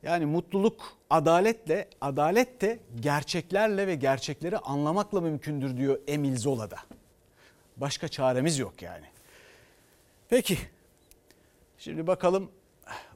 [0.04, 6.78] Yani mutluluk adaletle, adalet de gerçeklerle ve gerçekleri anlamakla mümkündür diyor Emil Zola'da.
[7.78, 9.06] Başka çaremiz yok yani.
[10.30, 10.58] Peki
[11.78, 12.52] şimdi bakalım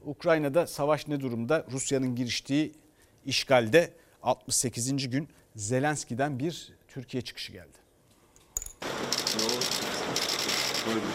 [0.04, 1.66] Ukrayna'da savaş ne durumda?
[1.72, 2.72] Rusya'nın giriştiği
[3.26, 3.92] işgalde
[4.22, 5.10] 68.
[5.10, 7.78] gün Zelenski'den bir Türkiye çıkışı geldi.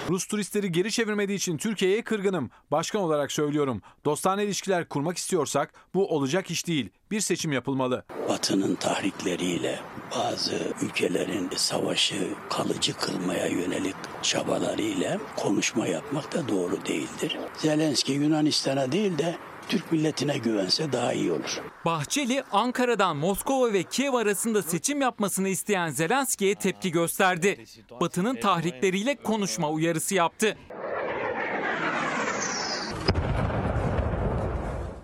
[0.09, 2.49] Rus turistleri geri çevirmediği için Türkiye'ye kırgınım.
[2.72, 3.82] Başkan olarak söylüyorum.
[4.05, 6.89] Dostane ilişkiler kurmak istiyorsak bu olacak iş değil.
[7.11, 8.05] Bir seçim yapılmalı.
[8.30, 9.80] Batı'nın tahrikleriyle
[10.15, 17.38] bazı ülkelerin savaşı kalıcı kılmaya yönelik çabalarıyla konuşma yapmak da doğru değildir.
[17.57, 19.36] Zelenski Yunanistan'a değil de
[19.72, 21.61] Türk milletine güvense daha iyi olur.
[21.86, 27.65] Bahçeli Ankara'dan Moskova ve Kiev arasında seçim yapmasını isteyen Zelenski'ye tepki gösterdi.
[28.01, 30.57] Batı'nın tahrikleriyle konuşma uyarısı yaptı.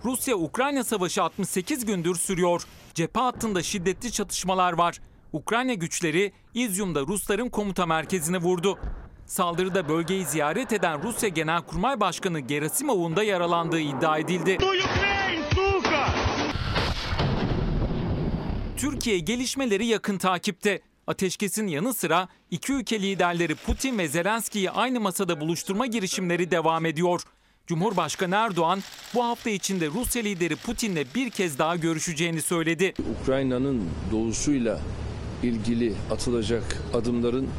[0.06, 2.64] Rusya-Ukrayna savaşı 68 gündür sürüyor.
[2.94, 5.00] Cephe hattında şiddetli çatışmalar var.
[5.34, 8.80] Ukrayna güçleri İzyum'da Rusların komuta merkezini vurdu.
[9.28, 14.58] Saldırıda bölgeyi ziyaret eden Rusya Genelkurmay Başkanı Gerasimov'un da yaralandığı iddia edildi.
[18.78, 20.82] Türkiye gelişmeleri yakın takipte.
[21.08, 27.22] Ateşkesin yanı sıra iki ülke liderleri Putin ve Zelenski'yi aynı masada buluşturma girişimleri devam ediyor.
[27.68, 28.80] Cumhurbaşkanı Erdoğan
[29.14, 32.94] bu hafta içinde Rusya lideri Putin'le bir kez daha görüşeceğini söyledi.
[33.22, 34.80] Ukrayna'nın doğusuyla
[35.44, 37.50] ilgili atılacak adımların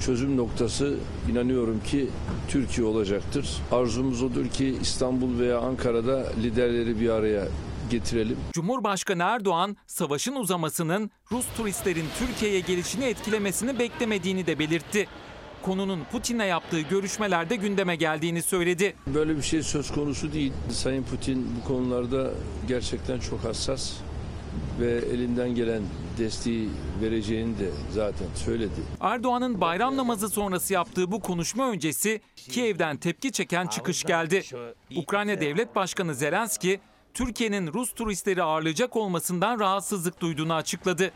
[0.00, 0.96] çözüm noktası
[1.30, 2.08] inanıyorum ki
[2.48, 3.48] Türkiye olacaktır.
[3.72, 7.48] Arzumuz odur ki İstanbul veya Ankara'da liderleri bir araya
[7.90, 8.36] getirelim.
[8.52, 15.06] Cumhurbaşkanı Erdoğan savaşın uzamasının Rus turistlerin Türkiye'ye gelişini etkilemesini beklemediğini de belirtti.
[15.62, 18.94] Konunun Putin'le yaptığı görüşmelerde gündeme geldiğini söyledi.
[19.06, 20.52] Böyle bir şey söz konusu değil.
[20.70, 22.30] Sayın Putin bu konularda
[22.68, 23.92] gerçekten çok hassas
[24.80, 25.82] ve elinden gelen
[26.18, 26.68] desteği
[27.02, 28.80] vereceğini de zaten söyledi.
[29.00, 34.42] Erdoğan'ın bayram namazı sonrası yaptığı bu konuşma öncesi Kiev'den tepki çeken çıkış geldi.
[34.96, 36.80] Ukrayna Devlet Başkanı Zelenski,
[37.14, 41.10] Türkiye'nin Rus turistleri ağırlayacak olmasından rahatsızlık duyduğunu açıkladı.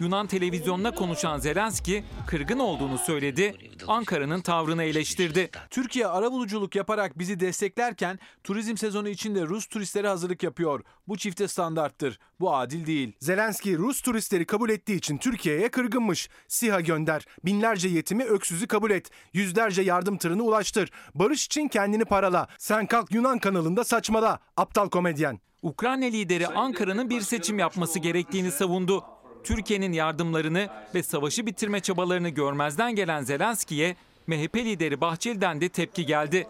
[0.00, 3.54] Yunan televizyonuna konuşan Zelenski kırgın olduğunu söyledi,
[3.88, 5.50] Ankara'nın tavrını eleştirdi.
[5.70, 10.82] Türkiye arabuluculuk yaparak bizi desteklerken turizm sezonu içinde Rus turistlere hazırlık yapıyor.
[11.08, 12.18] Bu çifte standarttır.
[12.40, 13.12] Bu adil değil.
[13.20, 16.28] Zelenski Rus turistleri kabul ettiği için Türkiye'ye kırgınmış.
[16.48, 17.24] SİHA gönder.
[17.44, 19.10] Binlerce yetimi öksüzü kabul et.
[19.32, 20.90] Yüzlerce yardım tırını ulaştır.
[21.14, 22.48] Barış için kendini parala.
[22.58, 24.38] Sen kalk Yunan kanalında saçmala.
[24.56, 25.40] Aptal komedyen.
[25.62, 29.04] Ukrayna lideri Ankara'nın bir seçim yapması gerektiğini savundu.
[29.44, 36.46] Türkiye'nin yardımlarını ve savaşı bitirme çabalarını görmezden gelen Zelenski'ye MHP lideri Bahçeli'den de tepki geldi.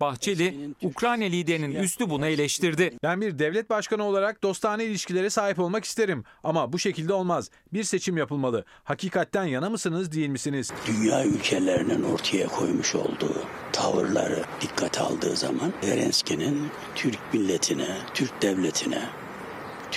[0.00, 2.94] Bahçeli, Ukrayna liderinin üstü bunu eleştirdi.
[3.02, 6.24] Ben bir devlet başkanı olarak dostane ilişkilere sahip olmak isterim.
[6.44, 7.50] Ama bu şekilde olmaz.
[7.72, 8.64] Bir seçim yapılmalı.
[8.84, 10.72] Hakikatten yana mısınız değil misiniz?
[10.86, 19.02] Dünya ülkelerinin ortaya koymuş olduğu tavırları dikkate aldığı zaman Zelenski'nin Türk milletine, Türk devletine,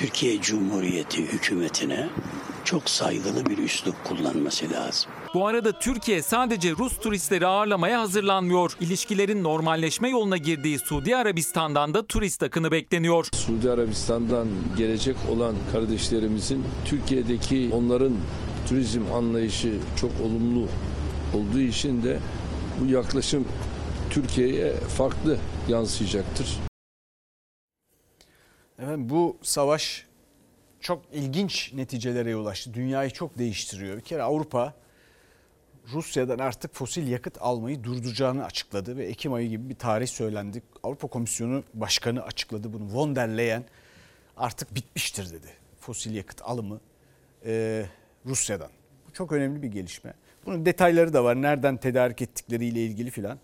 [0.01, 2.09] Türkiye Cumhuriyeti hükümetine
[2.63, 5.11] çok saygılı bir üslup kullanması lazım.
[5.33, 8.77] Bu arada Türkiye sadece Rus turistleri ağırlamaya hazırlanmıyor.
[8.79, 13.27] İlişkilerin normalleşme yoluna girdiği Suudi Arabistan'dan da turist akını bekleniyor.
[13.33, 14.47] Suudi Arabistan'dan
[14.77, 18.13] gelecek olan kardeşlerimizin Türkiye'deki onların
[18.69, 20.67] turizm anlayışı çok olumlu
[21.33, 22.19] olduğu için de
[22.79, 23.47] bu yaklaşım
[24.09, 25.37] Türkiye'ye farklı
[25.69, 26.70] yansıyacaktır.
[28.81, 30.05] Efendim bu savaş
[30.79, 32.73] çok ilginç neticelere ulaştı.
[32.73, 33.97] Dünyayı çok değiştiriyor.
[33.97, 34.73] Bir kere Avrupa
[35.93, 40.61] Rusya'dan artık fosil yakıt almayı durduracağını açıkladı ve Ekim ayı gibi bir tarih söylendi.
[40.83, 42.93] Avrupa Komisyonu Başkanı açıkladı bunu.
[42.93, 43.63] Von der Leyen
[44.37, 45.47] artık bitmiştir dedi.
[45.79, 46.79] Fosil yakıt alımı
[47.45, 47.85] e,
[48.25, 48.69] Rusya'dan.
[49.07, 50.13] Bu çok önemli bir gelişme.
[50.45, 51.41] Bunun detayları da var.
[51.41, 53.39] Nereden tedarik ettikleriyle ilgili filan.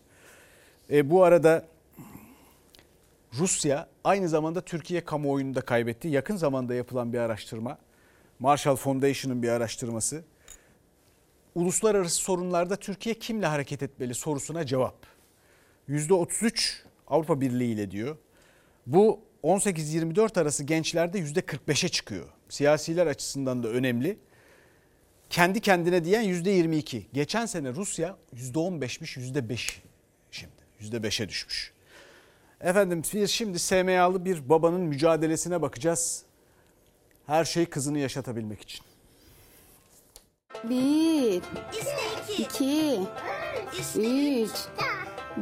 [0.92, 1.66] E, bu arada
[3.34, 6.08] Rusya aynı zamanda Türkiye kamuoyunu da kaybetti.
[6.08, 7.78] Yakın zamanda yapılan bir araştırma,
[8.40, 10.24] Marshall Foundation'ın bir araştırması.
[11.56, 15.06] Uluslararası sorunlarda Türkiye kimle hareket etmeli sorusuna cevap.
[15.90, 16.74] %33
[17.08, 18.18] Avrupa Birliği ile diyor.
[18.88, 22.30] Bu 18-24 arası gençlerde %45'e çıkıyor.
[22.50, 24.18] Siyasiler açısından da önemli.
[25.30, 27.02] Kendi kendine diyen %22.
[27.14, 29.82] Geçen sene Rusya %15'miş %5
[30.32, 30.54] şimdi.
[30.82, 31.77] %5'e düşmüş.
[32.62, 36.24] Efendim şimdi SMA'lı bir babanın mücadelesine bakacağız.
[37.28, 38.86] Her şey kızını yaşatabilmek için.
[40.64, 41.41] Bir,
[42.38, 42.99] iki,
[43.76, 44.51] üç,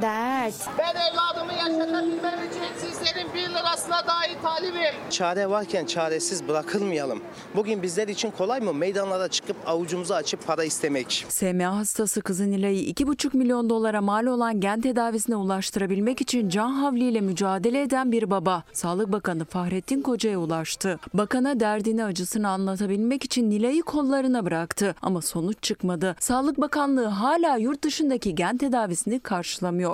[0.02, 0.54] dört.
[0.78, 4.96] Ben evladımı yaşatabilmem için sizlerin bir lirasına dahi talibim.
[5.10, 7.22] Çare varken çaresiz bırakılmayalım.
[7.56, 11.26] Bugün bizler için kolay mı meydanlara çıkıp avucumuzu açıp para istemek?
[11.30, 17.22] SMA hastası kızı Nilay'ı 2,5 milyon dolara mal olan gen tedavisine ulaştırabilmek için can havliyle
[17.22, 18.64] mücadele eden bir baba.
[18.74, 21.00] Sağlık Bakanı Fahrettin Koca'ya ulaştı.
[21.14, 24.96] Bakana derdini acısını anlatabilmek için Nilay'ı kollarına bıraktı.
[25.02, 26.16] Ama sonuç çıkmadı.
[26.20, 29.85] Sağlık Bakanlığı hala yurt dışındaki gen tedavisini karşılamıyor.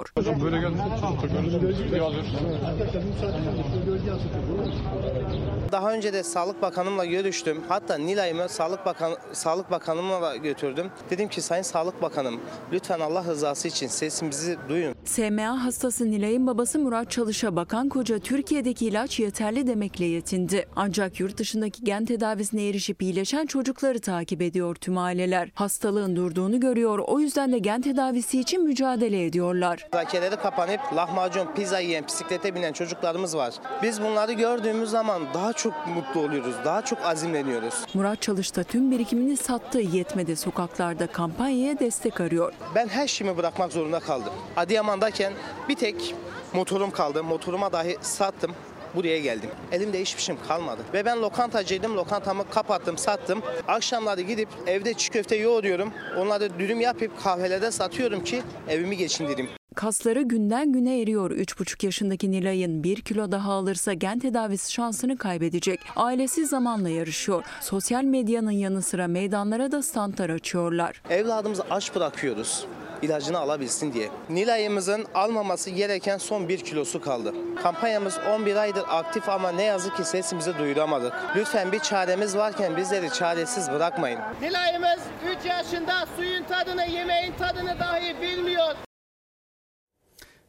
[5.71, 7.61] Daha önce de Sağlık Bakanımla görüştüm.
[7.69, 10.87] Hatta Nilay'ımı Sağlık Bakan Sağlık Bakanımla da götürdüm.
[11.09, 12.39] Dedim ki Sayın Sağlık Bakanım
[12.71, 14.95] lütfen Allah rızası için sesimizi duyun.
[15.05, 20.67] SMA hastası Nilay'ın babası Murat Çalış'a bakan koca Türkiye'deki ilaç yeterli demekle yetindi.
[20.75, 25.49] Ancak yurt dışındaki gen tedavisine erişip iyileşen çocukları takip ediyor tüm aileler.
[25.53, 29.80] Hastalığın durduğunu görüyor o yüzden de gen tedavisi için mücadele ediyorlar.
[29.93, 33.53] Zakeleri kapanıp lahmacun, pizza yiyen, bisiklete binen çocuklarımız var.
[33.83, 37.73] Biz bunları gördüğümüz zaman daha çok mutlu oluyoruz, daha çok azimleniyoruz.
[37.93, 42.53] Murat Çalış da tüm birikimini sattı yetmedi sokaklarda kampanyaya destek arıyor.
[42.75, 44.33] Ben her şeyimi bırakmak zorunda kaldım.
[44.57, 45.33] Adıyaman'dayken
[45.69, 46.15] bir tek
[46.53, 47.23] motorum kaldı.
[47.23, 48.51] Motoruma dahi sattım.
[48.95, 49.49] Buraya geldim.
[49.71, 50.81] Elimde hiçbir şeyim kalmadı.
[50.93, 51.97] Ve ben lokantacıydım.
[51.97, 53.41] Lokantamı kapattım, sattım.
[53.67, 55.93] Akşamları gidip evde çiğ köfte yoğuruyorum.
[56.17, 59.60] Onları dürüm yapıp kahvelerde satıyorum ki evimi geçindireyim.
[59.75, 61.31] Kasları günden güne eriyor.
[61.31, 65.79] 3,5 yaşındaki Nilay'ın 1 kilo daha alırsa gen tedavisi şansını kaybedecek.
[65.95, 67.43] Ailesi zamanla yarışıyor.
[67.61, 71.01] Sosyal medyanın yanı sıra meydanlara da standlar açıyorlar.
[71.09, 72.65] Evladımızı aç bırakıyoruz
[73.01, 74.09] ilacını alabilsin diye.
[74.29, 77.33] Nilay'ımızın almaması gereken son 1 kilosu kaldı.
[77.63, 81.13] Kampanyamız 11 aydır aktif ama ne yazık ki sesimizi duyuramadık.
[81.35, 84.19] Lütfen bir çaremiz varken bizleri çaresiz bırakmayın.
[84.41, 84.99] Nilay'ımız
[85.39, 88.75] 3 yaşında suyun tadını, yemeğin tadını dahi bilmiyor.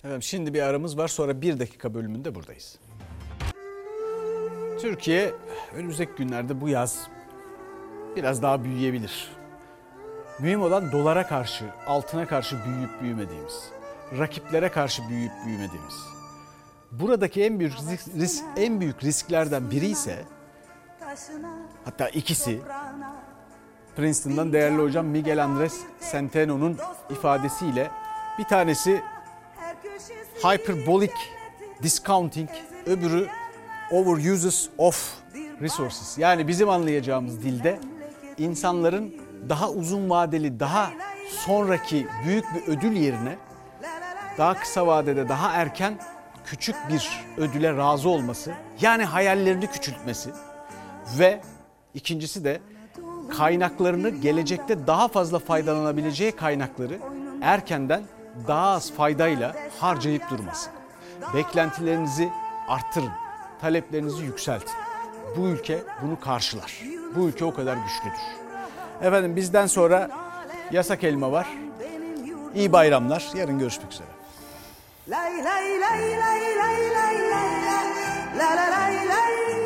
[0.05, 2.79] Efendim şimdi bir aramız var sonra bir dakika bölümünde buradayız.
[4.81, 5.35] Türkiye
[5.75, 7.09] önümüzdeki günlerde bu yaz
[8.17, 9.31] biraz daha büyüyebilir.
[10.39, 13.69] Mühim olan dolara karşı, altına karşı büyüyüp büyümediğimiz,
[14.19, 15.95] rakiplere karşı büyüyüp büyümediğimiz.
[16.93, 20.25] Buradaki en büyük risk, risk en büyük risklerden biri ise
[21.85, 22.61] hatta ikisi
[23.97, 25.81] Princeton'dan değerli hocam Miguel Andres
[26.13, 26.79] Centeno'nun
[27.11, 27.91] ifadesiyle
[28.39, 29.03] bir tanesi
[30.45, 31.13] hyperbolic
[31.83, 32.49] discounting,
[32.87, 33.29] öbürü
[33.91, 35.15] overuses of
[35.61, 36.19] resources.
[36.19, 37.79] Yani bizim anlayacağımız dilde
[38.39, 39.15] insanların
[39.49, 40.91] daha uzun vadeli, daha
[41.29, 43.37] sonraki büyük bir ödül yerine
[44.39, 45.99] daha kısa vadede, daha erken
[46.45, 50.31] küçük bir ödüle razı olması, yani hayallerini küçültmesi
[51.19, 51.41] ve
[51.95, 52.61] ikincisi de
[53.31, 56.99] kaynaklarını gelecekte daha fazla faydalanabileceği kaynakları
[57.43, 58.03] erkenden
[58.49, 60.73] daha az faydayla harcayıp durmasın.
[61.35, 62.29] Beklentilerinizi
[62.69, 63.11] arttırın,
[63.61, 64.75] taleplerinizi yükseltin.
[65.37, 66.83] Bu ülke bunu karşılar.
[67.17, 68.43] Bu ülke o kadar güçlüdür.
[69.03, 70.11] Efendim bizden sonra
[70.71, 71.49] yasak elma var.
[72.55, 73.29] İyi bayramlar.
[73.35, 74.07] Yarın görüşmek üzere.
[75.09, 77.31] Lay lay lay lay lay lay lay
[78.39, 79.62] lay lay lay lay